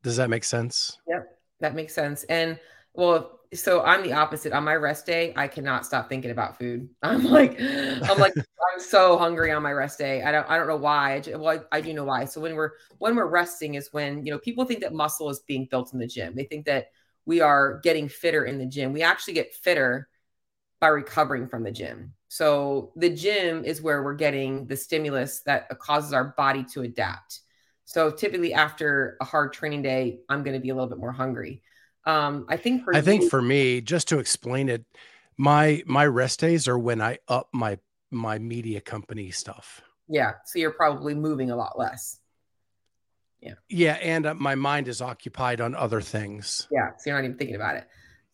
does 0.02 0.16
that 0.16 0.28
make 0.28 0.44
sense? 0.44 0.98
Yep, 1.06 1.38
that 1.60 1.74
makes 1.74 1.94
sense. 1.94 2.24
And 2.24 2.58
well, 2.98 3.38
so 3.54 3.82
I'm 3.84 4.02
the 4.02 4.12
opposite. 4.12 4.52
On 4.52 4.64
my 4.64 4.74
rest 4.74 5.06
day, 5.06 5.32
I 5.36 5.46
cannot 5.46 5.86
stop 5.86 6.08
thinking 6.08 6.32
about 6.32 6.58
food. 6.58 6.88
I'm 7.02 7.22
like, 7.22 7.56
I'm 7.60 8.18
like, 8.18 8.34
I'm 8.36 8.80
so 8.80 9.16
hungry 9.16 9.52
on 9.52 9.62
my 9.62 9.70
rest 9.70 9.98
day. 9.98 10.22
I 10.24 10.32
don't, 10.32 10.50
I 10.50 10.58
don't 10.58 10.66
know 10.66 10.76
why. 10.76 11.14
I 11.14 11.20
just, 11.20 11.38
well, 11.38 11.64
I, 11.72 11.78
I 11.78 11.80
do 11.80 11.92
know 11.94 12.04
why. 12.04 12.24
So 12.24 12.40
when 12.40 12.56
we're 12.56 12.72
when 12.98 13.14
we're 13.14 13.28
resting 13.28 13.74
is 13.74 13.92
when 13.92 14.26
you 14.26 14.32
know 14.32 14.38
people 14.40 14.64
think 14.64 14.80
that 14.80 14.92
muscle 14.92 15.30
is 15.30 15.38
being 15.46 15.68
built 15.70 15.92
in 15.92 16.00
the 16.00 16.08
gym. 16.08 16.34
They 16.34 16.42
think 16.42 16.66
that 16.66 16.88
we 17.24 17.40
are 17.40 17.78
getting 17.84 18.08
fitter 18.08 18.44
in 18.44 18.58
the 18.58 18.66
gym. 18.66 18.92
We 18.92 19.02
actually 19.02 19.34
get 19.34 19.54
fitter 19.54 20.08
by 20.80 20.88
recovering 20.88 21.46
from 21.46 21.62
the 21.62 21.70
gym. 21.70 22.14
So 22.26 22.92
the 22.96 23.10
gym 23.10 23.64
is 23.64 23.80
where 23.80 24.02
we're 24.02 24.14
getting 24.14 24.66
the 24.66 24.76
stimulus 24.76 25.40
that 25.40 25.68
causes 25.78 26.12
our 26.12 26.34
body 26.36 26.64
to 26.72 26.82
adapt. 26.82 27.42
So 27.84 28.10
typically 28.10 28.54
after 28.54 29.16
a 29.20 29.24
hard 29.24 29.52
training 29.52 29.82
day, 29.82 30.18
I'm 30.28 30.42
going 30.42 30.54
to 30.54 30.60
be 30.60 30.70
a 30.70 30.74
little 30.74 30.88
bit 30.88 30.98
more 30.98 31.12
hungry. 31.12 31.62
Um, 32.04 32.46
I 32.48 32.56
think 32.56 32.84
for 32.84 32.94
I 32.94 32.98
you, 32.98 33.02
think 33.02 33.30
for 33.30 33.42
me, 33.42 33.80
just 33.80 34.08
to 34.08 34.18
explain 34.18 34.68
it, 34.68 34.84
my 35.36 35.82
my 35.86 36.06
rest 36.06 36.40
days 36.40 36.68
are 36.68 36.78
when 36.78 37.00
I 37.00 37.18
up 37.28 37.48
my 37.52 37.78
my 38.10 38.38
media 38.38 38.80
company 38.80 39.30
stuff. 39.30 39.82
Yeah, 40.08 40.32
so 40.46 40.58
you're 40.58 40.72
probably 40.72 41.14
moving 41.14 41.50
a 41.50 41.56
lot 41.56 41.78
less. 41.78 42.18
Yeah. 43.40 43.54
Yeah, 43.68 43.92
and 43.94 44.26
uh, 44.26 44.34
my 44.34 44.54
mind 44.54 44.88
is 44.88 45.00
occupied 45.00 45.60
on 45.60 45.74
other 45.74 46.00
things. 46.00 46.66
Yeah, 46.70 46.90
so 46.96 47.10
you're 47.10 47.18
not 47.18 47.24
even 47.24 47.36
thinking 47.36 47.56
about 47.56 47.76
it. 47.76 47.86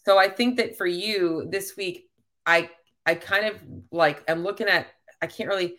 So 0.06 0.18
I 0.18 0.28
think 0.28 0.56
that 0.58 0.76
for 0.76 0.86
you 0.86 1.46
this 1.50 1.76
week, 1.76 2.08
I 2.46 2.70
I 3.04 3.14
kind 3.16 3.46
of 3.46 3.60
like 3.90 4.22
I'm 4.28 4.42
looking 4.42 4.68
at 4.68 4.86
I 5.20 5.26
can't 5.26 5.48
really 5.48 5.76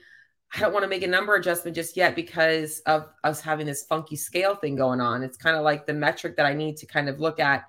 I 0.54 0.60
don't 0.60 0.74
want 0.74 0.84
to 0.84 0.89
make 0.89 1.04
a 1.04 1.08
number 1.08 1.36
adjustment 1.36 1.75
just 1.75 1.98
yet 1.98 2.15
because 2.15 2.80
of 2.82 3.08
us 3.24 3.42
having 3.42 3.65
this 3.65 3.84
funky 3.84 4.15
scale 4.15 4.56
thing 4.56 4.75
going 4.75 5.01
on. 5.01 5.24
It's 5.24 5.38
kind 5.38 5.56
of 5.58 5.63
like 5.63 5.86
the 5.86 5.94
metric 5.94 6.38
that 6.38 6.46
I 6.46 6.54
need 6.54 6.77
to 6.77 6.86
kind 6.86 7.10
of 7.10 7.20
look 7.20 7.39
at 7.39 7.65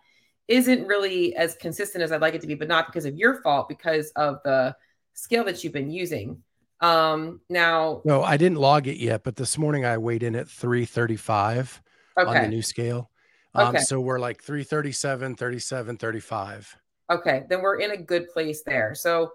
isn't 0.49 0.87
really 0.87 1.35
as 1.37 1.55
consistent 1.57 2.03
as 2.03 2.13
I'd 2.13 2.21
like 2.21 2.35
it 2.35 2.41
to 2.43 2.47
be, 2.47 2.55
but 2.55 2.69
not 2.69 2.87
because 2.87 3.05
of 3.05 3.17
your 3.17 3.43
fault, 3.43 3.69
because 3.69 4.11
of 4.17 4.39
the 4.45 4.77
scale 5.15 5.45
that 5.45 5.65
you've 5.65 5.73
been 5.73 5.91
using. 5.91 6.43
Um, 6.81 7.41
now, 7.49 8.03
no, 8.05 8.23
I 8.23 8.37
didn't 8.37 8.59
log 8.59 8.87
it 8.87 8.99
yet, 8.99 9.25
but 9.25 9.37
this 9.37 9.57
morning 9.57 9.85
I 9.85 9.99
weighed 9.99 10.23
in 10.23 10.37
at 10.37 10.49
335 10.49 11.83
okay. 12.19 12.29
on 12.29 12.43
the 12.43 12.49
new 12.49 12.63
scale. 12.63 13.11
Um, 13.55 13.75
okay. 13.75 13.85
So 13.85 14.01
we're 14.01 14.19
like 14.19 14.43
337, 14.43 15.37
37, 15.37 15.97
35. 15.97 16.77
Okay. 17.11 17.45
Then 17.49 17.63
we're 17.63 17.81
in 17.81 17.93
a 17.93 17.97
good 17.97 18.29
place 18.29 18.63
there. 18.63 18.95
So 18.95 19.33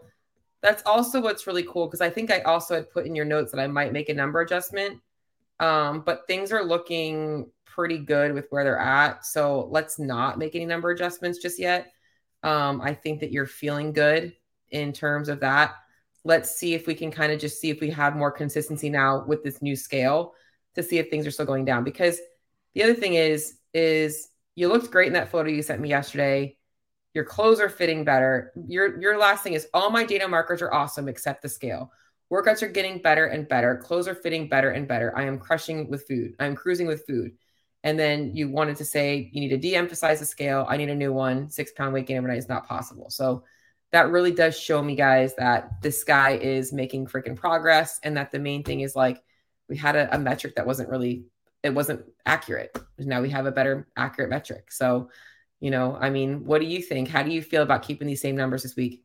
that's 0.62 0.84
also 0.86 1.20
what's 1.20 1.48
really 1.48 1.64
cool 1.64 1.88
because 1.88 2.02
I 2.02 2.10
think 2.10 2.32
I 2.32 2.42
also 2.42 2.76
had 2.76 2.92
put 2.92 3.08
in 3.08 3.16
your 3.16 3.26
notes 3.26 3.52
that 3.52 3.60
I 3.60 3.68
might 3.68 3.92
make 3.92 4.10
a 4.10 4.14
number 4.14 4.42
adjustment. 4.42 5.00
Um, 5.60 6.02
but 6.06 6.28
things 6.28 6.52
are 6.52 6.64
looking 6.64 7.50
pretty 7.74 7.98
good 7.98 8.34
with 8.34 8.48
where 8.50 8.64
they're 8.64 8.78
at. 8.78 9.26
So 9.26 9.68
let's 9.72 9.98
not 9.98 10.38
make 10.38 10.56
any 10.56 10.66
number 10.66 10.92
adjustments 10.92 11.40
just 11.40 11.60
yet. 11.60 11.92
Um, 12.44 12.82
I 12.82 12.94
think 12.94 13.20
that 13.22 13.32
you're 13.32 13.46
feeling 13.46 13.94
good 13.94 14.34
in 14.70 14.94
terms 14.94 15.30
of 15.30 15.40
that. 15.42 15.76
Let's 16.24 16.56
see 16.56 16.74
if 16.74 16.86
we 16.86 16.96
can 16.96 17.12
kind 17.12 17.32
of 17.32 17.40
just 17.40 17.60
see 17.60 17.70
if 17.70 17.80
we 17.80 17.90
have 17.92 18.16
more 18.16 18.32
consistency 18.32 18.90
now 18.90 19.24
with 19.26 19.44
this 19.44 19.62
new 19.62 19.76
scale 19.76 20.34
to 20.76 20.84
see 20.84 20.98
if 20.98 21.10
things 21.10 21.26
are 21.26 21.32
still 21.32 21.46
going 21.46 21.66
down. 21.66 21.84
Because 21.84 22.20
the 22.74 22.84
other 22.84 22.94
thing 22.94 23.16
is, 23.16 23.58
is 23.74 24.30
you 24.56 24.68
looked 24.68 24.92
great 24.92 25.08
in 25.08 25.14
that 25.14 25.32
photo 25.32 25.50
you 25.50 25.62
sent 25.62 25.82
me 25.82 25.90
yesterday. 25.90 26.58
Your 27.14 27.26
clothes 27.26 27.60
are 27.60 27.70
fitting 27.70 28.04
better. 28.04 28.54
Your 28.68 29.00
your 29.02 29.18
last 29.18 29.44
thing 29.44 29.54
is 29.54 29.68
all 29.74 29.90
my 29.90 30.06
data 30.06 30.28
markers 30.28 30.62
are 30.62 30.74
awesome 30.74 31.10
except 31.10 31.42
the 31.42 31.50
scale. 31.50 31.92
Workouts 32.32 32.62
are 32.62 32.70
getting 32.70 33.02
better 33.02 33.26
and 33.26 33.48
better. 33.48 33.76
Clothes 33.76 34.08
are 34.08 34.16
fitting 34.16 34.48
better 34.48 34.70
and 34.70 34.88
better. 34.88 35.18
I 35.18 35.24
am 35.24 35.38
crushing 35.38 35.90
with 35.90 36.08
food. 36.08 36.36
I'm 36.40 36.56
cruising 36.56 36.88
with 36.88 37.06
food 37.06 37.34
and 37.84 37.98
then 37.98 38.36
you 38.36 38.50
wanted 38.50 38.78
to 38.78 38.86
say 38.86 39.30
you 39.32 39.42
need 39.42 39.50
to 39.50 39.58
de-emphasize 39.58 40.20
the 40.20 40.26
scale. 40.26 40.66
I 40.70 40.78
need 40.78 40.90
a 40.90 40.96
new 40.96 41.12
one. 41.12 41.50
Six 41.50 41.72
pound 41.72 41.94
weight 41.94 42.06
gain 42.06 42.18
overnight 42.18 42.38
is 42.38 42.50
not 42.50 42.68
possible. 42.68 43.10
So 43.10 43.44
that 43.92 44.10
really 44.10 44.32
does 44.32 44.58
show 44.58 44.82
me 44.82 44.96
guys 44.96 45.36
that 45.36 45.82
this 45.82 46.04
guy 46.04 46.32
is 46.32 46.72
making 46.72 47.08
freaking 47.08 47.36
progress 47.36 48.00
and 48.04 48.16
that 48.18 48.32
the 48.32 48.40
main 48.40 48.64
thing 48.64 48.82
is 48.82 48.96
like 48.96 49.22
we 49.68 49.78
had 49.78 49.96
a, 49.96 50.14
a 50.16 50.20
metric 50.20 50.56
that 50.56 50.68
wasn't 50.68 50.90
really 50.90 51.26
it 51.64 51.72
wasn't 51.72 52.04
accurate. 52.26 52.76
Now 52.98 53.22
we 53.22 53.30
have 53.32 53.46
a 53.46 53.52
better 53.52 53.88
accurate 53.98 54.30
metric. 54.30 54.72
So 54.72 55.10
you 55.60 55.70
know 55.70 55.96
i 56.00 56.10
mean 56.10 56.44
what 56.46 56.60
do 56.60 56.68
you 56.68 56.82
think? 56.82 57.08
How 57.08 57.24
do 57.24 57.32
you 57.32 57.42
feel 57.42 57.64
about 57.64 57.84
keeping 57.84 58.08
these 58.08 58.22
same 58.22 58.36
numbers 58.36 58.64
this 58.64 58.76
week? 58.76 59.04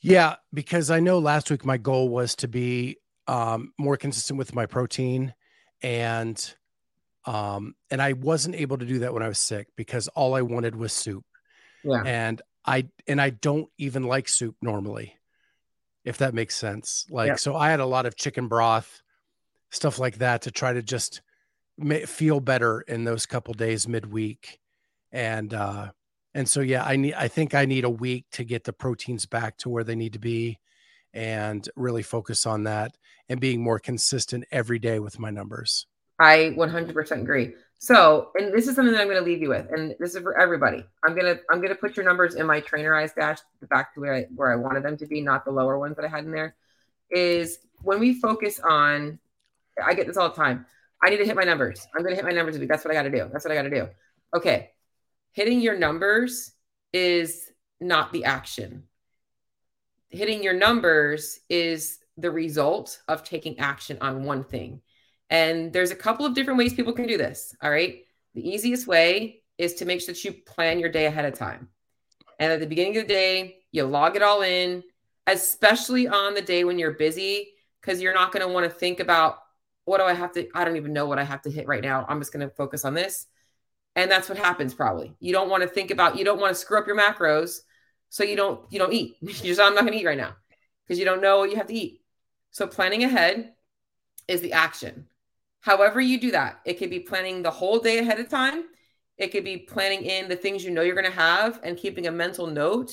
Yeah 0.00 0.36
because 0.52 0.90
i 0.90 1.00
know 1.00 1.18
last 1.18 1.50
week 1.50 1.64
my 1.64 1.76
goal 1.76 2.08
was 2.08 2.34
to 2.36 2.48
be 2.48 2.98
um, 3.26 3.72
more 3.78 3.96
consistent 3.96 4.38
with 4.38 4.54
my 4.54 4.66
protein 4.66 5.32
and 5.82 6.54
um, 7.26 7.74
and 7.90 8.02
I 8.02 8.12
wasn't 8.12 8.56
able 8.56 8.78
to 8.78 8.84
do 8.84 9.00
that 9.00 9.14
when 9.14 9.22
I 9.22 9.28
was 9.28 9.38
sick 9.38 9.68
because 9.76 10.08
all 10.08 10.34
I 10.34 10.42
wanted 10.42 10.76
was 10.76 10.92
soup. 10.92 11.24
Yeah. 11.82 12.02
And 12.04 12.42
I 12.66 12.88
and 13.06 13.20
I 13.20 13.30
don't 13.30 13.68
even 13.78 14.04
like 14.04 14.28
soup 14.28 14.56
normally, 14.62 15.16
if 16.04 16.18
that 16.18 16.34
makes 16.34 16.56
sense. 16.56 17.06
Like 17.10 17.28
yeah. 17.28 17.34
so 17.36 17.56
I 17.56 17.70
had 17.70 17.80
a 17.80 17.86
lot 17.86 18.06
of 18.06 18.16
chicken 18.16 18.48
broth, 18.48 19.02
stuff 19.70 19.98
like 19.98 20.18
that 20.18 20.42
to 20.42 20.50
try 20.50 20.72
to 20.72 20.82
just 20.82 21.22
feel 22.06 22.40
better 22.40 22.80
in 22.82 23.04
those 23.04 23.26
couple 23.26 23.54
days 23.54 23.88
midweek. 23.88 24.58
And 25.12 25.52
uh 25.52 25.90
and 26.34 26.48
so 26.48 26.60
yeah, 26.60 26.84
I 26.84 26.96
need 26.96 27.14
I 27.14 27.28
think 27.28 27.54
I 27.54 27.64
need 27.64 27.84
a 27.84 27.90
week 27.90 28.26
to 28.32 28.44
get 28.44 28.64
the 28.64 28.72
proteins 28.72 29.26
back 29.26 29.56
to 29.58 29.68
where 29.68 29.84
they 29.84 29.94
need 29.94 30.14
to 30.14 30.18
be 30.18 30.58
and 31.12 31.66
really 31.76 32.02
focus 32.02 32.44
on 32.44 32.64
that 32.64 32.96
and 33.28 33.40
being 33.40 33.62
more 33.62 33.78
consistent 33.78 34.44
every 34.50 34.78
day 34.78 34.98
with 34.98 35.18
my 35.18 35.30
numbers. 35.30 35.86
I 36.18 36.54
100% 36.56 37.20
agree. 37.20 37.54
So, 37.78 38.30
and 38.34 38.52
this 38.54 38.66
is 38.66 38.76
something 38.76 38.92
that 38.92 39.00
I'm 39.00 39.08
going 39.08 39.22
to 39.22 39.24
leave 39.24 39.42
you 39.42 39.50
with, 39.50 39.70
and 39.70 39.94
this 40.00 40.14
is 40.14 40.22
for 40.22 40.38
everybody. 40.40 40.86
I'm 41.04 41.14
gonna 41.14 41.36
I'm 41.50 41.60
gonna 41.60 41.74
put 41.74 41.98
your 41.98 42.06
numbers 42.06 42.34
in 42.34 42.46
my 42.46 42.60
Trainerize 42.60 43.14
dash 43.14 43.40
back 43.68 43.92
to 43.92 44.00
where 44.00 44.14
I 44.14 44.22
where 44.34 44.50
I 44.50 44.56
wanted 44.56 44.84
them 44.84 44.96
to 44.96 45.06
be, 45.06 45.20
not 45.20 45.44
the 45.44 45.50
lower 45.50 45.78
ones 45.78 45.96
that 45.96 46.04
I 46.04 46.08
had 46.08 46.24
in 46.24 46.30
there. 46.30 46.54
Is 47.10 47.58
when 47.82 48.00
we 48.00 48.18
focus 48.18 48.58
on, 48.58 49.18
I 49.84 49.92
get 49.92 50.06
this 50.06 50.16
all 50.16 50.30
the 50.30 50.34
time. 50.34 50.64
I 51.02 51.10
need 51.10 51.18
to 51.18 51.26
hit 51.26 51.36
my 51.36 51.44
numbers. 51.44 51.86
I'm 51.94 52.02
going 52.02 52.12
to 52.12 52.16
hit 52.16 52.24
my 52.24 52.30
numbers. 52.30 52.58
That's 52.58 52.84
what 52.84 52.90
I 52.90 52.94
got 52.94 53.02
to 53.02 53.10
do. 53.10 53.28
That's 53.30 53.44
what 53.44 53.52
I 53.52 53.54
got 53.54 53.62
to 53.62 53.70
do. 53.70 53.88
Okay, 54.34 54.70
hitting 55.32 55.60
your 55.60 55.76
numbers 55.76 56.52
is 56.94 57.50
not 57.80 58.12
the 58.12 58.24
action. 58.24 58.84
Hitting 60.08 60.42
your 60.42 60.54
numbers 60.54 61.40
is 61.50 61.98
the 62.16 62.30
result 62.30 63.02
of 63.08 63.24
taking 63.24 63.58
action 63.58 63.98
on 64.00 64.24
one 64.24 64.44
thing. 64.44 64.80
And 65.30 65.72
there's 65.72 65.90
a 65.90 65.96
couple 65.96 66.26
of 66.26 66.34
different 66.34 66.58
ways 66.58 66.74
people 66.74 66.92
can 66.92 67.06
do 67.06 67.16
this. 67.16 67.54
All 67.62 67.70
right. 67.70 68.04
The 68.34 68.48
easiest 68.48 68.86
way 68.86 69.42
is 69.58 69.74
to 69.74 69.84
make 69.84 70.00
sure 70.00 70.14
that 70.14 70.24
you 70.24 70.32
plan 70.32 70.78
your 70.78 70.90
day 70.90 71.06
ahead 71.06 71.24
of 71.24 71.38
time. 71.38 71.68
And 72.38 72.52
at 72.52 72.60
the 72.60 72.66
beginning 72.66 72.96
of 72.96 73.06
the 73.06 73.14
day, 73.14 73.58
you 73.70 73.84
log 73.84 74.16
it 74.16 74.22
all 74.22 74.42
in, 74.42 74.82
especially 75.26 76.08
on 76.08 76.34
the 76.34 76.42
day 76.42 76.64
when 76.64 76.78
you're 76.78 76.92
busy, 76.92 77.52
because 77.80 78.00
you're 78.00 78.14
not 78.14 78.32
going 78.32 78.46
to 78.46 78.52
want 78.52 78.64
to 78.64 78.70
think 78.70 79.00
about 79.00 79.38
what 79.84 79.98
do 79.98 80.04
I 80.04 80.14
have 80.14 80.32
to, 80.32 80.48
I 80.54 80.64
don't 80.64 80.76
even 80.76 80.92
know 80.92 81.06
what 81.06 81.18
I 81.18 81.24
have 81.24 81.42
to 81.42 81.50
hit 81.50 81.66
right 81.66 81.82
now. 81.82 82.06
I'm 82.08 82.20
just 82.20 82.32
going 82.32 82.46
to 82.46 82.54
focus 82.54 82.84
on 82.84 82.94
this. 82.94 83.26
And 83.96 84.10
that's 84.10 84.28
what 84.28 84.38
happens 84.38 84.74
probably. 84.74 85.14
You 85.20 85.32
don't 85.32 85.50
want 85.50 85.62
to 85.62 85.68
think 85.68 85.90
about, 85.90 86.18
you 86.18 86.24
don't 86.24 86.40
want 86.40 86.54
to 86.54 86.60
screw 86.60 86.78
up 86.78 86.86
your 86.86 86.98
macros. 86.98 87.60
So 88.08 88.24
you 88.24 88.36
don't, 88.36 88.60
you 88.70 88.78
don't 88.78 88.92
eat. 88.92 89.16
You 89.22 89.32
just, 89.32 89.60
I'm 89.60 89.74
not 89.74 89.82
going 89.82 89.92
to 89.92 89.98
eat 89.98 90.06
right 90.06 90.18
now 90.18 90.34
because 90.84 90.98
you 90.98 91.04
don't 91.04 91.20
know 91.20 91.38
what 91.38 91.50
you 91.50 91.56
have 91.56 91.66
to 91.66 91.74
eat. 91.74 92.02
So 92.50 92.66
planning 92.66 93.04
ahead 93.04 93.52
is 94.26 94.40
the 94.40 94.52
action. 94.52 95.06
However, 95.64 95.98
you 95.98 96.20
do 96.20 96.30
that, 96.32 96.60
it 96.66 96.74
could 96.74 96.90
be 96.90 97.00
planning 97.00 97.40
the 97.40 97.50
whole 97.50 97.78
day 97.78 97.96
ahead 97.96 98.20
of 98.20 98.28
time. 98.28 98.64
It 99.16 99.28
could 99.28 99.44
be 99.44 99.56
planning 99.56 100.02
in 100.02 100.28
the 100.28 100.36
things 100.36 100.62
you 100.62 100.70
know 100.70 100.82
you're 100.82 100.94
going 100.94 101.10
to 101.10 101.18
have 101.18 101.58
and 101.62 101.78
keeping 101.78 102.06
a 102.06 102.12
mental 102.12 102.46
note 102.46 102.92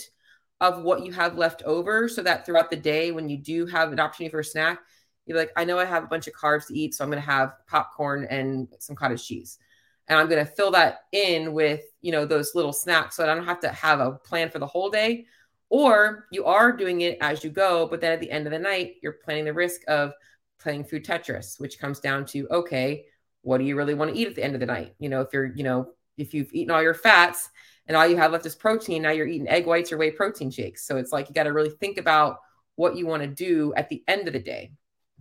of 0.62 0.82
what 0.82 1.06
you 1.06 1.12
have 1.12 1.38
left 1.38 1.63
over 1.63 2.08
so 2.08 2.24
that 2.24 2.46
throughout 2.46 2.70
the 2.70 2.78
day, 2.78 3.12
when 3.12 3.28
you 3.28 3.36
do 3.36 3.66
have 3.66 3.92
an 3.92 4.00
opportunity 4.00 4.32
for 4.32 4.40
a 4.40 4.46
snack, 4.46 4.80
you're 5.25 5.38
like, 5.38 5.51
I 5.58 5.66
know 5.66 5.80
I 5.80 5.84
have 5.84 6.06
a 6.06 6.08
bunch 6.08 6.28
of 6.28 6.34
carbs 6.34 6.68
to 6.68 6.80
eat, 6.80 6.96
so 6.96 7.04
I'm 7.04 7.10
going 7.10 7.22
to 7.22 7.30
have 7.30 7.56
popcorn 7.68 8.25
and 8.30 8.70
some 8.80 8.96
cottage 8.96 9.28
cheese. 9.28 9.60
And 10.08 10.18
I'm 10.18 10.30
going 10.30 10.46
to 10.46 10.50
fill 10.50 10.72
that 10.72 11.00
in 11.12 11.51
with, 11.51 11.82
you 12.00 12.13
know, 12.13 12.24
those 12.24 12.56
little 12.56 12.72
snacks 12.72 13.18
so 13.18 13.24
I 13.24 13.36
don't 13.36 13.44
have 13.44 13.60
to 13.62 13.70
have 13.70 14.00
a 14.00 14.13
plan 14.13 14.50
for 14.50 14.60
the 14.60 14.66
whole 14.66 14.90
day. 14.90 15.25
Or 15.68 16.25
you 16.32 16.46
are 16.46 16.72
doing 16.72 17.01
it 17.01 17.18
as 17.20 17.44
you 17.44 17.50
go, 17.50 17.86
but 17.86 18.00
then 18.00 18.13
at 18.13 18.22
the 18.22 18.32
end 18.32 18.48
of 18.48 18.54
the 18.54 18.60
night, 18.60 18.96
you're 19.04 19.20
planning 19.25 19.44
the 19.44 19.54
risk 19.54 19.82
of 19.90 20.13
playing 20.62 20.84
food 20.84 21.03
Tetris, 21.06 21.60
which 21.60 21.80
comes 21.80 22.00
down 22.00 22.25
to, 22.27 22.48
okay, 22.50 23.06
what 23.41 23.58
do 23.58 23.63
you 23.63 23.75
really 23.75 23.94
want 23.94 24.13
to 24.13 24.18
eat 24.20 24.27
at 24.27 24.36
the 24.36 24.44
end 24.44 24.53
of 24.53 24.60
the 24.60 24.65
night? 24.65 24.94
You 25.00 25.10
know, 25.10 25.22
if 25.22 25.30
you're, 25.34 25.53
you 25.56 25.63
know, 25.63 25.89
if 26.18 26.34
you've 26.34 26.53
eaten 26.53 26.72
all 26.72 26.84
your 26.84 26.94
fats 26.94 27.50
and 27.88 27.98
all 27.98 28.08
you 28.08 28.18
have 28.18 28.32
left 28.32 28.46
is 28.46 28.56
protein, 28.56 29.01
now 29.01 29.12
you're 29.12 29.27
eating 29.27 29.48
egg 29.48 29.65
whites 29.65 29.91
or 29.91 29.98
whey 29.98 30.12
protein 30.12 30.51
shakes. 30.51 30.86
So 30.86 30.98
it's 30.98 31.12
like 31.12 31.27
you 31.27 31.34
got 31.34 31.44
to 31.44 31.53
really 31.53 31.72
think 31.72 31.98
about 31.98 32.38
what 32.75 32.96
you 32.96 33.08
want 33.08 33.24
to 33.24 33.27
do 33.27 33.74
at 33.75 33.89
the 33.89 34.03
end 34.08 34.27
of 34.27 34.34
the 34.34 34.39
day. 34.39 34.72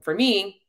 For 0.03 0.15
me, 0.15 0.61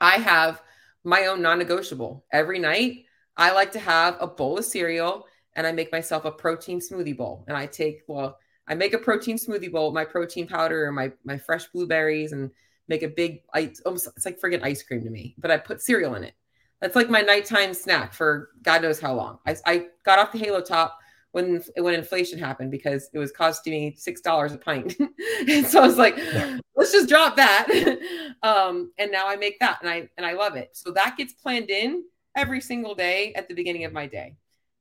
I 0.00 0.16
have 0.18 0.62
my 1.04 1.26
own 1.26 1.42
non 1.42 1.58
negotiable. 1.58 2.24
Every 2.32 2.58
night, 2.58 3.04
I 3.36 3.52
like 3.52 3.72
to 3.72 3.78
have 3.78 4.16
a 4.20 4.26
bowl 4.26 4.58
of 4.58 4.64
cereal 4.64 5.26
and 5.54 5.66
I 5.66 5.72
make 5.72 5.92
myself 5.92 6.24
a 6.24 6.30
protein 6.30 6.80
smoothie 6.80 7.16
bowl. 7.16 7.44
And 7.48 7.56
I 7.56 7.66
take, 7.66 8.02
well, 8.06 8.38
I 8.66 8.74
make 8.74 8.94
a 8.94 8.98
protein 8.98 9.36
smoothie 9.36 9.70
bowl, 9.70 9.92
my 9.92 10.04
protein 10.04 10.46
powder 10.46 10.86
and 10.86 10.94
my, 10.94 11.12
my 11.24 11.38
fresh 11.38 11.66
blueberries 11.68 12.32
and 12.32 12.50
make 12.88 13.02
a 13.02 13.08
big, 13.08 13.42
almost, 13.84 14.08
it's 14.16 14.24
like 14.24 14.40
friggin' 14.40 14.62
ice 14.62 14.82
cream 14.82 15.02
to 15.02 15.10
me, 15.10 15.34
but 15.38 15.50
I 15.50 15.58
put 15.58 15.80
cereal 15.80 16.14
in 16.14 16.24
it. 16.24 16.34
That's 16.80 16.96
like 16.96 17.08
my 17.08 17.20
nighttime 17.20 17.74
snack 17.74 18.12
for 18.12 18.50
God 18.62 18.82
knows 18.82 18.98
how 18.98 19.14
long. 19.14 19.38
I, 19.46 19.56
I 19.64 19.86
got 20.04 20.18
off 20.18 20.32
the 20.32 20.38
Halo 20.38 20.60
top 20.60 20.98
when 21.30 21.62
when 21.78 21.94
inflation 21.94 22.38
happened 22.38 22.70
because 22.70 23.08
it 23.12 23.18
was 23.18 23.32
costing 23.32 23.72
me 23.72 23.94
six 23.96 24.20
dollars 24.20 24.52
a 24.52 24.58
pint, 24.58 24.96
and 25.48 25.64
so 25.64 25.80
I 25.80 25.86
was 25.86 25.96
like, 25.96 26.16
let's 26.76 26.92
just 26.92 27.08
drop 27.08 27.36
that. 27.36 27.68
um, 28.42 28.92
and 28.98 29.12
now 29.12 29.28
I 29.28 29.36
make 29.36 29.60
that, 29.60 29.78
and 29.80 29.88
I 29.88 30.08
and 30.16 30.26
I 30.26 30.32
love 30.32 30.56
it. 30.56 30.70
So 30.72 30.90
that 30.90 31.16
gets 31.16 31.32
planned 31.32 31.70
in 31.70 32.02
every 32.34 32.60
single 32.60 32.96
day 32.96 33.32
at 33.34 33.48
the 33.48 33.54
beginning 33.54 33.84
of 33.84 33.92
my 33.92 34.06
day. 34.06 34.36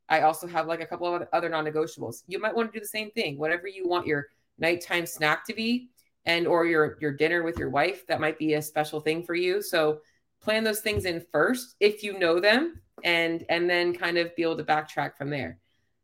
I 0.09 0.21
also 0.21 0.47
have 0.47 0.67
like 0.67 0.81
a 0.81 0.85
couple 0.85 1.13
of 1.13 1.27
other 1.31 1.49
non-negotiables. 1.49 2.23
You 2.27 2.39
might 2.39 2.55
want 2.55 2.71
to 2.71 2.77
do 2.77 2.83
the 2.83 2.87
same 2.87 3.11
thing. 3.11 3.37
Whatever 3.37 3.67
you 3.67 3.87
want 3.87 4.07
your 4.07 4.27
nighttime 4.57 5.05
snack 5.05 5.45
to 5.45 5.53
be, 5.53 5.89
and 6.25 6.47
or 6.47 6.65
your 6.65 6.97
your 7.01 7.11
dinner 7.11 7.43
with 7.43 7.57
your 7.57 7.69
wife, 7.69 8.05
that 8.07 8.21
might 8.21 8.37
be 8.37 8.53
a 8.53 8.61
special 8.61 8.99
thing 8.99 9.23
for 9.23 9.35
you. 9.35 9.61
So 9.61 10.01
plan 10.41 10.63
those 10.63 10.81
things 10.81 11.05
in 11.05 11.23
first 11.31 11.75
if 11.79 12.03
you 12.03 12.17
know 12.17 12.39
them 12.39 12.81
and 13.03 13.45
and 13.49 13.69
then 13.69 13.93
kind 13.93 14.17
of 14.17 14.35
be 14.35 14.43
able 14.43 14.57
to 14.57 14.63
backtrack 14.63 15.15
from 15.17 15.29
there. 15.29 15.57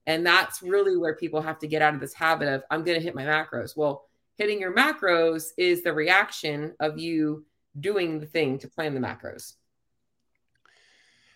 And 0.05 0.25
that's 0.25 0.61
really 0.61 0.95
where 0.95 1.15
people 1.15 1.41
have 1.41 1.59
to 1.59 1.67
get 1.67 1.81
out 1.81 1.93
of 1.93 1.99
this 1.99 2.13
habit 2.13 2.47
of 2.47 2.63
i'm 2.71 2.83
going 2.83 2.97
to 2.97 3.03
hit 3.03 3.15
my 3.15 3.23
macros. 3.23 3.75
Well 3.75 4.05
hitting 4.37 4.59
your 4.59 4.75
macros 4.75 5.49
is 5.57 5.83
the 5.83 5.93
reaction 5.93 6.75
of 6.79 6.99
you 6.99 7.45
doing 7.79 8.19
the 8.19 8.25
thing 8.25 8.59
to 8.59 8.67
plan 8.67 8.93
the 8.93 8.99
macros. 8.99 9.53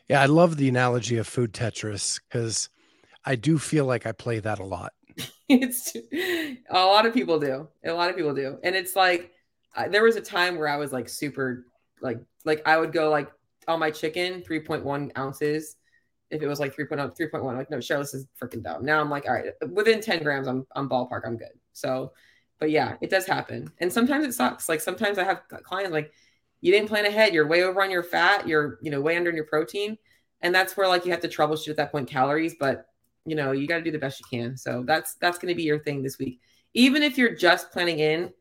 Yeah 0.08 0.22
i 0.22 0.26
love 0.26 0.58
the 0.58 0.70
analogy 0.70 1.18
of 1.18 1.28
food 1.28 1.54
tetris 1.54 2.20
because 2.28 2.70
i 3.26 3.36
do 3.36 3.58
feel 3.58 3.86
like 3.86 4.06
i 4.06 4.12
play 4.12 4.40
that 4.40 4.60
a 4.60 4.66
lot 4.66 4.94
it's 5.50 5.96
a 5.96 6.58
lot 6.74 7.06
of 7.06 7.14
people 7.14 7.40
do 7.40 7.68
a 7.84 7.92
lot 7.92 8.10
of 8.10 8.16
people 8.16 8.34
do. 8.34 8.58
And 8.64 8.76
it's 8.76 8.96
like 8.96 9.32
there 9.90 10.04
was 10.04 10.16
a 10.16 10.22
time 10.22 10.58
where 10.58 10.68
i 10.68 10.76
was 10.76 10.92
like 10.92 11.08
super 11.08 11.66
like 12.02 12.20
like 12.46 12.62
I 12.66 12.78
would 12.78 12.92
go 12.92 13.10
like 13.10 13.32
on 13.68 13.80
my 13.80 13.92
chicken 13.92 14.42
3.1 14.42 15.12
ounces. 15.18 15.76
If 16.30 16.42
it 16.42 16.48
was 16.48 16.60
like 16.60 16.76
3.0 16.76 17.16
3.1 17.18 17.58
like 17.58 17.70
no 17.70 17.78
Cheryl 17.78 18.02
is 18.02 18.26
freaking 18.42 18.64
dumb. 18.64 18.86
Now 18.86 19.02
I'm 19.02 19.10
like 19.10 19.26
all 19.26 19.34
right 19.34 19.52
within 19.70 20.02
10 20.02 20.24
grams 20.24 20.48
I'm 20.48 20.66
I'm 20.76 20.90
ballpark 20.90 21.22
I'm 21.26 21.38
good. 21.38 21.54
So 21.74 22.14
but 22.60 22.72
yeah 22.72 22.96
it 23.02 23.10
does 23.10 23.26
happen. 23.26 23.72
And 23.80 23.92
sometimes 23.92 24.26
it 24.26 24.34
sucks. 24.34 24.70
Like 24.70 24.82
sometimes 24.82 25.18
I 25.18 25.24
have 25.24 25.44
clients 25.64 25.92
like 25.92 26.12
you 26.62 26.72
didn't 26.72 26.90
plan 26.90 27.06
ahead. 27.06 27.34
You're 27.34 27.48
way 27.48 27.64
over 27.64 27.82
on 27.82 27.92
your 27.92 28.04
fat. 28.04 28.48
You're 28.48 28.80
you 28.82 28.92
know 28.92 29.02
way 29.02 29.18
under 29.18 29.30
on 29.30 29.36
your 29.36 29.46
protein. 29.46 29.98
And 30.42 30.56
that's 30.56 30.76
where 30.76 30.88
like 30.88 31.06
you 31.06 31.12
have 31.12 31.22
to 31.22 31.28
troubleshoot 31.28 31.70
at 31.70 31.78
that 31.78 31.92
point 31.92 32.10
calories. 32.10 32.56
But 32.60 32.86
you 33.26 33.36
know 33.36 33.52
you 33.52 33.68
got 33.68 33.78
to 33.78 33.84
do 33.84 33.92
the 33.92 34.00
best 34.00 34.20
you 34.20 34.26
can 34.30 34.58
so 34.58 34.84
that's 34.86 35.16
that's 35.16 35.38
going 35.38 35.52
to 35.52 35.56
be 35.56 35.64
your 35.64 35.80
thing 35.80 36.02
this 36.02 36.18
week 36.18 36.40
even 36.74 37.04
if 37.04 37.18
you're 37.18 37.36
just 37.36 37.72
planning 37.72 38.00
in 38.00 38.32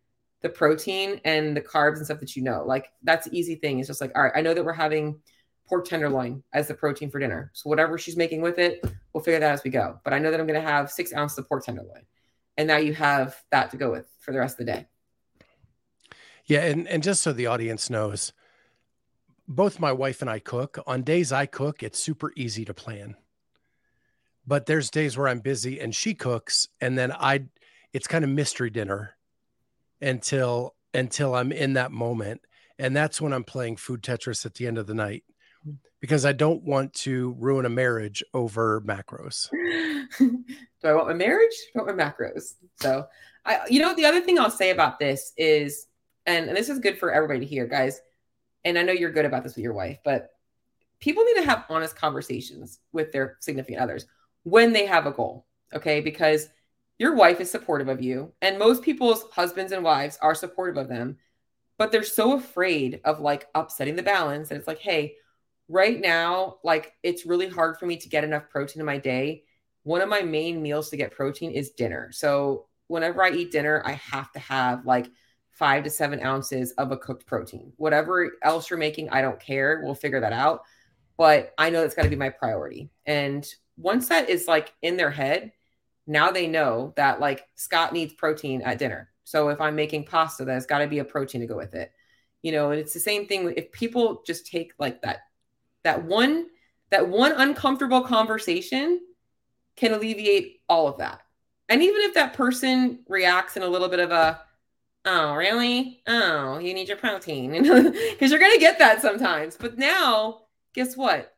the 0.42 0.48
protein 0.48 1.20
and 1.24 1.56
the 1.56 1.60
carbs 1.60 1.96
and 1.96 2.04
stuff 2.04 2.20
that 2.20 2.36
you 2.36 2.42
know. 2.42 2.64
Like 2.64 2.92
that's 3.02 3.28
easy 3.30 3.56
thing. 3.56 3.78
It's 3.78 3.88
just 3.88 4.00
like, 4.00 4.12
all 4.14 4.22
right, 4.22 4.32
I 4.34 4.40
know 4.40 4.54
that 4.54 4.64
we're 4.64 4.72
having 4.72 5.20
pork 5.68 5.86
tenderloin 5.86 6.42
as 6.52 6.68
the 6.68 6.74
protein 6.74 7.10
for 7.10 7.20
dinner. 7.20 7.50
So 7.54 7.68
whatever 7.68 7.98
she's 7.98 8.16
making 8.16 8.40
with 8.40 8.58
it, 8.58 8.84
we'll 9.12 9.22
figure 9.22 9.40
that 9.40 9.52
as 9.52 9.64
we 9.64 9.70
go. 9.70 10.00
But 10.02 10.12
I 10.12 10.18
know 10.18 10.30
that 10.30 10.40
I'm 10.40 10.46
going 10.46 10.60
to 10.60 10.68
have 10.68 10.90
six 10.90 11.12
ounces 11.14 11.38
of 11.38 11.48
pork 11.48 11.64
tenderloin. 11.64 12.02
And 12.56 12.66
now 12.66 12.78
you 12.78 12.94
have 12.94 13.36
that 13.50 13.70
to 13.70 13.76
go 13.76 13.90
with 13.90 14.06
for 14.20 14.32
the 14.32 14.38
rest 14.38 14.58
of 14.58 14.66
the 14.66 14.72
day. 14.72 14.86
Yeah. 16.46 16.64
And, 16.64 16.88
and 16.88 17.02
just 17.02 17.22
so 17.22 17.32
the 17.32 17.46
audience 17.46 17.90
knows, 17.90 18.32
both 19.46 19.78
my 19.78 19.92
wife 19.92 20.20
and 20.20 20.30
I 20.30 20.38
cook. 20.38 20.78
On 20.86 21.02
days 21.02 21.32
I 21.32 21.46
cook, 21.46 21.82
it's 21.82 21.98
super 21.98 22.32
easy 22.36 22.64
to 22.64 22.74
plan. 22.74 23.16
But 24.50 24.66
there's 24.66 24.90
days 24.90 25.16
where 25.16 25.28
I'm 25.28 25.38
busy 25.38 25.78
and 25.78 25.94
she 25.94 26.12
cooks, 26.12 26.66
and 26.80 26.98
then 26.98 27.12
I, 27.12 27.44
it's 27.92 28.08
kind 28.08 28.24
of 28.24 28.30
mystery 28.30 28.68
dinner 28.68 29.14
until 30.02 30.74
until 30.92 31.36
I'm 31.36 31.52
in 31.52 31.74
that 31.74 31.92
moment. 31.92 32.40
And 32.76 32.96
that's 32.96 33.20
when 33.20 33.32
I'm 33.32 33.44
playing 33.44 33.76
food 33.76 34.02
Tetris 34.02 34.44
at 34.44 34.54
the 34.54 34.66
end 34.66 34.76
of 34.76 34.88
the 34.88 34.94
night 34.94 35.22
hmm. 35.62 35.74
because 36.00 36.26
I 36.26 36.32
don't 36.32 36.64
want 36.64 36.94
to 36.94 37.36
ruin 37.38 37.64
a 37.64 37.68
marriage 37.68 38.24
over 38.34 38.80
macros. 38.80 39.48
Do 40.18 40.42
I 40.82 40.94
want 40.94 41.06
my 41.06 41.14
marriage? 41.14 41.54
Do 41.72 41.82
I 41.82 41.84
want 41.84 41.96
my 41.96 42.02
macros? 42.02 42.54
So 42.80 43.06
I 43.46 43.60
you 43.68 43.80
know 43.80 43.94
the 43.94 44.06
other 44.06 44.20
thing 44.20 44.36
I'll 44.40 44.50
say 44.50 44.70
about 44.70 44.98
this 44.98 45.32
is 45.36 45.86
and, 46.26 46.48
and 46.48 46.56
this 46.56 46.68
is 46.68 46.80
good 46.80 46.98
for 46.98 47.12
everybody 47.12 47.38
to 47.38 47.46
hear, 47.46 47.68
guys. 47.68 48.00
And 48.64 48.76
I 48.76 48.82
know 48.82 48.92
you're 48.92 49.12
good 49.12 49.26
about 49.26 49.44
this 49.44 49.54
with 49.54 49.62
your 49.62 49.74
wife, 49.74 49.98
but 50.04 50.30
people 50.98 51.22
need 51.22 51.36
to 51.36 51.44
have 51.44 51.66
honest 51.68 51.94
conversations 51.94 52.80
with 52.90 53.12
their 53.12 53.36
significant 53.38 53.80
others 53.80 54.06
when 54.44 54.72
they 54.72 54.86
have 54.86 55.06
a 55.06 55.12
goal. 55.12 55.46
Okay. 55.74 56.00
Because 56.00 56.48
your 56.98 57.14
wife 57.14 57.40
is 57.40 57.50
supportive 57.50 57.88
of 57.88 58.02
you 58.02 58.32
and 58.42 58.58
most 58.58 58.82
people's 58.82 59.24
husbands 59.32 59.72
and 59.72 59.82
wives 59.82 60.18
are 60.20 60.34
supportive 60.34 60.76
of 60.76 60.88
them 60.88 61.16
but 61.78 61.90
they're 61.90 62.02
so 62.02 62.36
afraid 62.36 63.00
of 63.06 63.20
like 63.20 63.48
upsetting 63.54 63.96
the 63.96 64.02
balance 64.02 64.50
and 64.50 64.58
it's 64.58 64.68
like 64.68 64.78
hey 64.78 65.14
right 65.70 66.00
now 66.00 66.56
like 66.62 66.92
it's 67.02 67.24
really 67.24 67.48
hard 67.48 67.78
for 67.78 67.86
me 67.86 67.96
to 67.96 68.08
get 68.08 68.24
enough 68.24 68.50
protein 68.50 68.80
in 68.80 68.86
my 68.86 68.98
day. 68.98 69.44
One 69.84 70.02
of 70.02 70.08
my 70.08 70.20
main 70.20 70.60
meals 70.60 70.90
to 70.90 70.96
get 70.96 71.12
protein 71.12 71.52
is 71.52 71.70
dinner. 71.70 72.10
So 72.12 72.66
whenever 72.88 73.22
i 73.22 73.30
eat 73.30 73.52
dinner 73.52 73.82
i 73.86 73.92
have 73.92 74.32
to 74.32 74.40
have 74.40 74.84
like 74.84 75.08
five 75.52 75.84
to 75.84 75.90
seven 75.90 76.20
ounces 76.20 76.72
of 76.72 76.90
a 76.90 76.96
cooked 76.96 77.24
protein. 77.24 77.72
Whatever 77.76 78.32
else 78.42 78.68
you're 78.68 78.78
making 78.78 79.08
i 79.10 79.22
don't 79.22 79.40
care. 79.40 79.80
We'll 79.82 79.94
figure 79.94 80.20
that 80.20 80.34
out. 80.34 80.62
But 81.16 81.54
i 81.56 81.70
know 81.70 81.80
that's 81.80 81.94
got 81.94 82.02
to 82.02 82.08
be 82.10 82.16
my 82.16 82.30
priority. 82.30 82.90
And 83.06 83.46
once 83.80 84.08
that 84.08 84.28
is 84.28 84.46
like 84.46 84.72
in 84.82 84.96
their 84.96 85.10
head 85.10 85.52
now 86.10 86.32
they 86.32 86.48
know 86.48 86.92
that 86.96 87.20
like 87.20 87.46
Scott 87.54 87.92
needs 87.92 88.12
protein 88.12 88.62
at 88.62 88.78
dinner. 88.78 89.10
So 89.22 89.48
if 89.48 89.60
I'm 89.60 89.76
making 89.76 90.06
pasta, 90.06 90.44
there's 90.44 90.66
got 90.66 90.78
to 90.78 90.88
be 90.88 90.98
a 90.98 91.04
protein 91.04 91.40
to 91.40 91.46
go 91.46 91.56
with 91.56 91.74
it. 91.74 91.92
You 92.42 92.50
know, 92.50 92.72
and 92.72 92.80
it's 92.80 92.94
the 92.94 93.00
same 93.00 93.26
thing 93.26 93.54
if 93.56 93.70
people 93.70 94.22
just 94.26 94.46
take 94.46 94.72
like 94.78 95.02
that 95.02 95.20
that 95.84 96.04
one 96.04 96.46
that 96.90 97.08
one 97.08 97.32
uncomfortable 97.32 98.00
conversation 98.02 99.00
can 99.76 99.92
alleviate 99.92 100.60
all 100.68 100.88
of 100.88 100.98
that. 100.98 101.20
And 101.68 101.80
even 101.80 102.02
if 102.02 102.14
that 102.14 102.34
person 102.34 103.04
reacts 103.08 103.56
in 103.56 103.62
a 103.62 103.68
little 103.68 103.88
bit 103.88 104.00
of 104.00 104.10
a 104.10 104.40
oh, 105.04 105.34
really? 105.34 106.02
Oh, 106.08 106.58
you 106.58 106.74
need 106.74 106.88
your 106.88 106.96
protein 106.96 107.52
because 107.52 108.30
you're 108.30 108.40
going 108.40 108.52
to 108.52 108.58
get 108.58 108.80
that 108.80 109.00
sometimes. 109.00 109.56
But 109.56 109.78
now, 109.78 110.40
guess 110.74 110.96
what? 110.96 111.32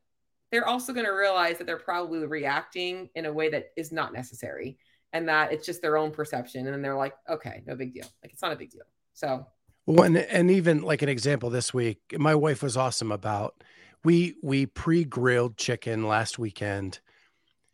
They're 0.53 0.69
also 0.69 0.93
going 0.93 1.07
to 1.07 1.12
realize 1.12 1.59
that 1.59 1.67
they're 1.67 1.79
probably 1.79 2.25
reacting 2.27 3.09
in 3.15 3.25
a 3.25 3.33
way 3.33 3.49
that 3.49 3.71
is 3.77 3.91
not 3.91 4.12
necessary 4.12 4.77
and 5.15 5.27
that 5.29 5.51
it's 5.51 5.67
just 5.67 5.81
their 5.81 5.97
own 5.97 6.11
perception. 6.11 6.67
And 6.67 6.75
then 6.75 6.83
they're 6.83 6.95
like, 6.95 7.15
okay, 7.29 7.62
no 7.67 7.75
big 7.75 7.95
deal. 7.95 8.07
Like 8.23 8.33
it's 8.33 8.43
not 8.43 8.53
a 8.53 8.57
big 8.57 8.71
deal. 8.71 8.85
So, 9.15 9.47
and, 9.88 10.17
and 10.17 10.51
even 10.51 10.83
like 10.83 11.01
an 11.01 11.09
example 11.09 11.49
this 11.49 11.73
week, 11.73 11.99
my 12.19 12.35
wife 12.35 12.62
was 12.62 12.77
awesome 12.77 13.11
about 13.11 13.65
we 14.05 14.37
we 14.43 14.67
pre-grilled 14.67 15.57
chicken 15.57 16.07
last 16.07 16.38
weekend. 16.38 17.01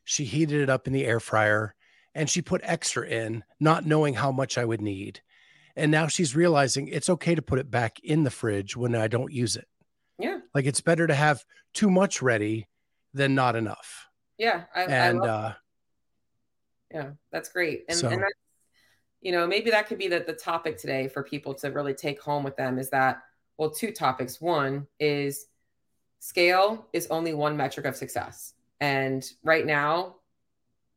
She 0.04 0.24
heated 0.24 0.62
it 0.62 0.70
up 0.70 0.86
in 0.86 0.92
the 0.92 1.04
air 1.04 1.20
fryer 1.20 1.74
and 2.14 2.30
she 2.30 2.40
put 2.40 2.60
extra 2.64 3.06
in, 3.06 3.44
not 3.58 3.86
knowing 3.86 4.14
how 4.14 4.30
much 4.30 4.56
I 4.56 4.64
would 4.64 4.80
need. 4.80 5.20
And 5.76 5.90
now 5.90 6.06
she's 6.06 6.34
realizing 6.34 6.88
it's 6.88 7.10
okay 7.10 7.34
to 7.34 7.42
put 7.42 7.58
it 7.58 7.70
back 7.70 7.98
in 8.00 8.22
the 8.22 8.30
fridge 8.30 8.76
when 8.76 8.94
I 8.94 9.08
don't 9.08 9.32
use 9.32 9.56
it. 9.56 9.68
Like 10.54 10.66
it's 10.66 10.80
better 10.80 11.06
to 11.06 11.14
have 11.14 11.44
too 11.74 11.90
much 11.90 12.22
ready 12.22 12.68
than 13.14 13.34
not 13.34 13.56
enough. 13.56 14.08
Yeah. 14.38 14.64
I, 14.74 14.82
and, 14.84 15.22
I 15.22 15.26
uh, 15.26 15.52
yeah, 16.92 17.10
that's 17.30 17.48
great. 17.48 17.84
And, 17.88 17.98
so, 17.98 18.08
and 18.08 18.22
that's, 18.22 18.34
you 19.20 19.32
know, 19.32 19.46
maybe 19.46 19.70
that 19.70 19.86
could 19.86 19.98
be 19.98 20.08
the, 20.08 20.20
the 20.20 20.32
topic 20.32 20.78
today 20.78 21.08
for 21.08 21.22
people 21.22 21.54
to 21.54 21.68
really 21.68 21.94
take 21.94 22.20
home 22.22 22.44
with 22.44 22.56
them 22.56 22.78
is 22.78 22.90
that, 22.90 23.22
well, 23.56 23.70
two 23.70 23.90
topics. 23.90 24.40
One 24.40 24.86
is 25.00 25.46
scale 26.20 26.86
is 26.92 27.08
only 27.10 27.34
one 27.34 27.56
metric 27.56 27.86
of 27.86 27.96
success. 27.96 28.54
And 28.80 29.28
right 29.42 29.66
now, 29.66 30.16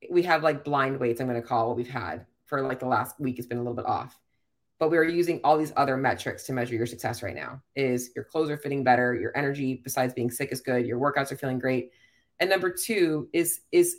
we 0.09 0.23
have 0.23 0.43
like 0.43 0.63
blind 0.63 0.99
weights, 0.99 1.19
I'm 1.19 1.27
going 1.27 1.41
to 1.41 1.47
call 1.47 1.69
what 1.69 1.77
we've 1.77 1.89
had 1.89 2.25
for 2.45 2.61
like 2.61 2.79
the 2.79 2.87
last 2.87 3.19
week. 3.19 3.37
It's 3.37 3.47
been 3.47 3.57
a 3.57 3.61
little 3.61 3.75
bit 3.75 3.85
off. 3.85 4.19
But 4.81 4.89
we're 4.89 5.03
using 5.03 5.39
all 5.43 5.59
these 5.59 5.71
other 5.77 5.95
metrics 5.95 6.41
to 6.45 6.53
measure 6.53 6.73
your 6.73 6.87
success 6.87 7.21
right 7.21 7.35
now. 7.35 7.61
Is 7.75 8.09
your 8.15 8.25
clothes 8.25 8.49
are 8.49 8.57
fitting 8.57 8.83
better, 8.83 9.13
your 9.13 9.31
energy 9.37 9.79
besides 9.83 10.11
being 10.11 10.31
sick 10.31 10.51
is 10.51 10.59
good, 10.59 10.87
your 10.87 10.97
workouts 10.97 11.31
are 11.31 11.37
feeling 11.37 11.59
great. 11.59 11.91
And 12.39 12.49
number 12.49 12.71
two 12.71 13.29
is 13.31 13.61
is 13.71 13.97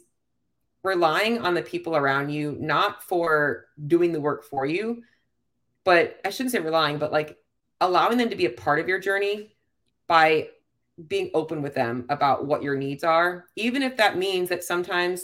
relying 0.83 1.39
on 1.39 1.55
the 1.55 1.63
people 1.63 1.95
around 1.95 2.31
you, 2.31 2.57
not 2.59 3.05
for 3.05 3.67
doing 3.87 4.11
the 4.11 4.21
work 4.21 4.43
for 4.43 4.67
you, 4.67 5.05
but 5.85 6.19
I 6.25 6.31
shouldn't 6.31 6.51
say 6.51 6.59
relying, 6.59 6.99
but 6.99 7.13
like 7.13 7.39
allowing 7.81 8.19
them 8.19 8.31
to 8.31 8.37
be 8.37 8.47
a 8.47 8.51
part 8.51 8.81
of 8.81 8.89
your 8.89 8.99
journey 8.99 9.55
by 10.09 10.49
being 11.07 11.31
open 11.33 11.63
with 11.63 11.75
them 11.75 12.07
about 12.09 12.47
what 12.47 12.65
your 12.65 12.75
needs 12.75 13.05
are, 13.05 13.45
even 13.55 13.85
if 13.85 13.97
that 13.99 14.19
means 14.19 14.49
that 14.49 14.65
sometimes 14.65 15.23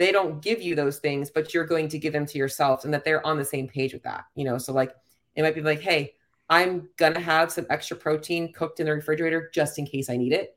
they 0.00 0.12
don't 0.12 0.40
give 0.40 0.62
you 0.62 0.74
those 0.74 0.98
things, 0.98 1.30
but 1.30 1.52
you're 1.52 1.66
going 1.66 1.86
to 1.86 1.98
give 1.98 2.14
them 2.14 2.24
to 2.24 2.38
yourself 2.38 2.86
and 2.86 2.94
that 2.94 3.04
they're 3.04 3.24
on 3.26 3.36
the 3.36 3.44
same 3.44 3.68
page 3.68 3.92
with 3.92 4.02
that. 4.02 4.24
You 4.34 4.46
know, 4.46 4.56
so 4.56 4.72
like 4.72 4.94
it 5.36 5.42
might 5.42 5.54
be 5.54 5.60
like, 5.60 5.80
hey, 5.80 6.14
I'm 6.48 6.88
gonna 6.96 7.20
have 7.20 7.52
some 7.52 7.66
extra 7.68 7.98
protein 7.98 8.50
cooked 8.54 8.80
in 8.80 8.86
the 8.86 8.94
refrigerator 8.94 9.50
just 9.52 9.78
in 9.78 9.84
case 9.84 10.08
I 10.08 10.16
need 10.16 10.32
it. 10.32 10.56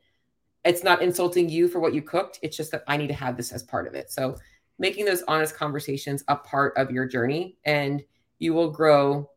It's 0.64 0.82
not 0.82 1.02
insulting 1.02 1.50
you 1.50 1.68
for 1.68 1.78
what 1.78 1.92
you 1.92 2.00
cooked. 2.00 2.38
It's 2.40 2.56
just 2.56 2.70
that 2.70 2.84
I 2.88 2.96
need 2.96 3.08
to 3.08 3.14
have 3.14 3.36
this 3.36 3.52
as 3.52 3.62
part 3.62 3.86
of 3.86 3.92
it. 3.92 4.10
So 4.10 4.34
making 4.78 5.04
those 5.04 5.22
honest 5.28 5.54
conversations 5.54 6.24
a 6.28 6.36
part 6.36 6.72
of 6.78 6.90
your 6.90 7.06
journey 7.06 7.58
and 7.66 8.02
you 8.38 8.54
will 8.54 8.70
grow 8.70 9.28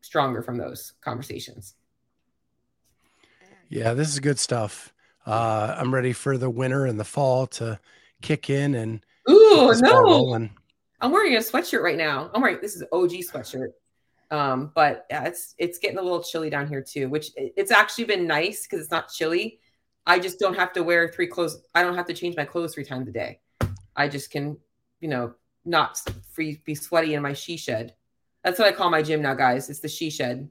stronger 0.00 0.40
from 0.40 0.56
those 0.56 0.94
conversations. 1.02 1.74
Yeah, 3.68 3.92
this 3.92 4.08
is 4.08 4.18
good 4.18 4.38
stuff. 4.38 4.94
Uh, 5.26 5.76
I'm 5.78 5.92
ready 5.92 6.14
for 6.14 6.38
the 6.38 6.48
winter 6.48 6.86
and 6.86 6.98
the 6.98 7.04
fall 7.04 7.46
to 7.48 7.78
kick 8.22 8.48
in 8.48 8.74
and 8.74 9.04
ooh 9.30 9.72
no, 9.80 10.48
I'm 11.00 11.10
wearing 11.10 11.34
a 11.34 11.38
sweatshirt 11.38 11.82
right 11.82 11.96
now. 11.96 12.30
I'm 12.34 12.42
wearing 12.42 12.58
this 12.60 12.76
is 12.76 12.84
OG 12.92 13.10
sweatshirt, 13.10 13.72
um, 14.30 14.72
but 14.74 15.06
yeah, 15.10 15.24
it's 15.24 15.54
it's 15.58 15.78
getting 15.78 15.98
a 15.98 16.02
little 16.02 16.22
chilly 16.22 16.50
down 16.50 16.68
here 16.68 16.82
too. 16.82 17.08
Which 17.08 17.30
it's 17.36 17.70
actually 17.70 18.04
been 18.04 18.26
nice 18.26 18.66
because 18.66 18.80
it's 18.80 18.90
not 18.90 19.10
chilly. 19.10 19.60
I 20.06 20.18
just 20.18 20.38
don't 20.38 20.54
have 20.54 20.72
to 20.74 20.82
wear 20.82 21.08
three 21.08 21.26
clothes. 21.26 21.62
I 21.74 21.82
don't 21.82 21.94
have 21.94 22.06
to 22.06 22.14
change 22.14 22.36
my 22.36 22.44
clothes 22.44 22.74
three 22.74 22.84
times 22.84 23.08
a 23.08 23.12
day. 23.12 23.40
I 23.94 24.08
just 24.08 24.30
can, 24.30 24.56
you 25.00 25.08
know, 25.08 25.34
not 25.64 26.00
free 26.32 26.60
be 26.64 26.74
sweaty 26.74 27.14
in 27.14 27.22
my 27.22 27.32
she 27.32 27.56
shed. 27.56 27.94
That's 28.42 28.58
what 28.58 28.68
I 28.68 28.72
call 28.72 28.90
my 28.90 29.02
gym 29.02 29.22
now, 29.22 29.34
guys. 29.34 29.70
It's 29.70 29.80
the 29.80 29.88
she 29.88 30.10
shed. 30.10 30.48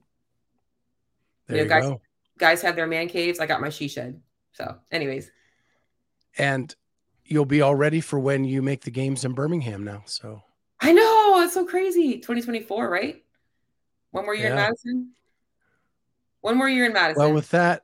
There 1.48 1.58
you, 1.58 1.64
know, 1.64 1.70
guys, 1.70 1.84
go. 1.84 2.02
guys 2.38 2.62
have 2.62 2.76
their 2.76 2.88
man 2.88 3.10
caves. 3.10 3.40
I 3.40 3.46
got 3.46 3.60
my 3.60 3.70
she 3.70 3.88
shed. 3.88 4.22
So, 4.54 4.78
anyways. 4.92 5.32
And 6.38 6.74
you'll 7.26 7.46
be 7.46 7.62
all 7.62 7.76
ready 7.76 8.02
for 8.02 8.20
when 8.20 8.44
you 8.44 8.62
make 8.62 8.82
the 8.82 8.92
games 8.92 9.26
in 9.26 9.34
Birmingham 9.34 9.84
now. 9.84 10.04
So 10.06 10.42
I 10.80 10.92
know 10.92 11.42
it's 11.44 11.54
so 11.54 11.66
crazy. 11.66 12.16
2024, 12.16 12.90
right? 12.90 13.24
One 14.12 14.26
more 14.26 14.36
year 14.36 14.48
yeah. 14.48 14.52
in 14.52 14.56
Madison. 14.58 15.12
One 16.42 16.58
more 16.58 16.70
year 16.70 16.86
in 16.86 16.94
Madison. 16.94 17.22
Well, 17.22 17.34
with 17.34 17.50
that, 17.52 17.84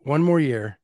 one 0.00 0.22
more 0.22 0.40
year. 0.40 0.78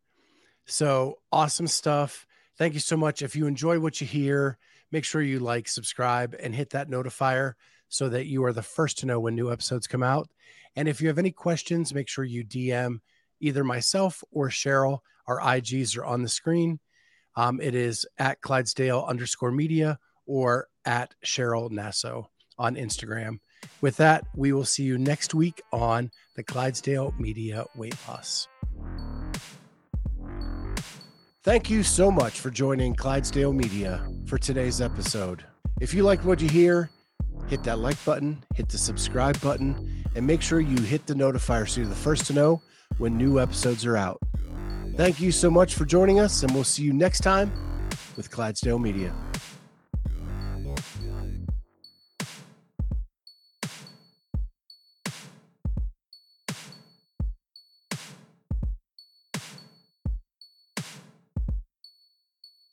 So 0.66 1.18
awesome 1.32 1.66
stuff. 1.66 2.26
Thank 2.56 2.74
you 2.74 2.80
so 2.80 2.96
much. 2.96 3.22
If 3.22 3.34
you 3.34 3.46
enjoy 3.46 3.80
what 3.80 4.00
you 4.00 4.06
hear, 4.06 4.58
make 4.92 5.04
sure 5.04 5.22
you 5.22 5.40
like, 5.40 5.66
subscribe, 5.66 6.36
and 6.40 6.54
hit 6.54 6.70
that 6.70 6.88
notifier 6.88 7.54
so 7.88 8.08
that 8.08 8.26
you 8.26 8.44
are 8.44 8.52
the 8.52 8.62
first 8.62 8.98
to 8.98 9.06
know 9.06 9.18
when 9.18 9.34
new 9.34 9.50
episodes 9.50 9.86
come 9.86 10.02
out. 10.02 10.28
And 10.76 10.88
if 10.88 11.00
you 11.00 11.08
have 11.08 11.18
any 11.18 11.32
questions, 11.32 11.92
make 11.92 12.08
sure 12.08 12.24
you 12.24 12.44
DM 12.44 13.00
either 13.40 13.64
myself 13.64 14.22
or 14.30 14.48
Cheryl. 14.48 15.00
Our 15.26 15.40
IGs 15.40 15.98
are 15.98 16.04
on 16.04 16.22
the 16.22 16.28
screen. 16.28 16.78
Um, 17.40 17.58
it 17.58 17.74
is 17.74 18.04
at 18.18 18.42
Clydesdale 18.42 19.02
underscore 19.08 19.50
media 19.50 19.98
or 20.26 20.68
at 20.84 21.14
Cheryl 21.24 21.70
Nasso 21.70 22.26
on 22.58 22.74
Instagram. 22.74 23.38
With 23.80 23.96
that, 23.96 24.26
we 24.36 24.52
will 24.52 24.66
see 24.66 24.82
you 24.82 24.98
next 24.98 25.32
week 25.32 25.62
on 25.72 26.10
the 26.36 26.42
Clydesdale 26.42 27.14
Media 27.18 27.64
Weight 27.74 27.96
Loss. 28.06 28.46
Thank 31.42 31.70
you 31.70 31.82
so 31.82 32.10
much 32.10 32.40
for 32.40 32.50
joining 32.50 32.94
Clydesdale 32.94 33.54
Media 33.54 34.06
for 34.26 34.36
today's 34.36 34.82
episode. 34.82 35.42
If 35.80 35.94
you 35.94 36.02
like 36.02 36.22
what 36.26 36.42
you 36.42 36.48
hear, 36.50 36.90
hit 37.48 37.64
that 37.64 37.78
like 37.78 38.04
button, 38.04 38.44
hit 38.54 38.68
the 38.68 38.76
subscribe 38.76 39.40
button, 39.40 40.04
and 40.14 40.26
make 40.26 40.42
sure 40.42 40.60
you 40.60 40.76
hit 40.82 41.06
the 41.06 41.14
notifier 41.14 41.66
so 41.66 41.80
you're 41.80 41.88
the 41.88 41.96
first 41.96 42.26
to 42.26 42.34
know 42.34 42.60
when 42.98 43.16
new 43.16 43.40
episodes 43.40 43.86
are 43.86 43.96
out. 43.96 44.20
Thank 44.96 45.20
you 45.20 45.32
so 45.32 45.50
much 45.50 45.74
for 45.74 45.84
joining 45.84 46.20
us, 46.20 46.42
and 46.42 46.52
we'll 46.52 46.64
see 46.64 46.82
you 46.82 46.92
next 46.92 47.20
time 47.20 47.50
with 48.16 48.30
Clydesdale 48.30 48.78
Media. 48.78 49.14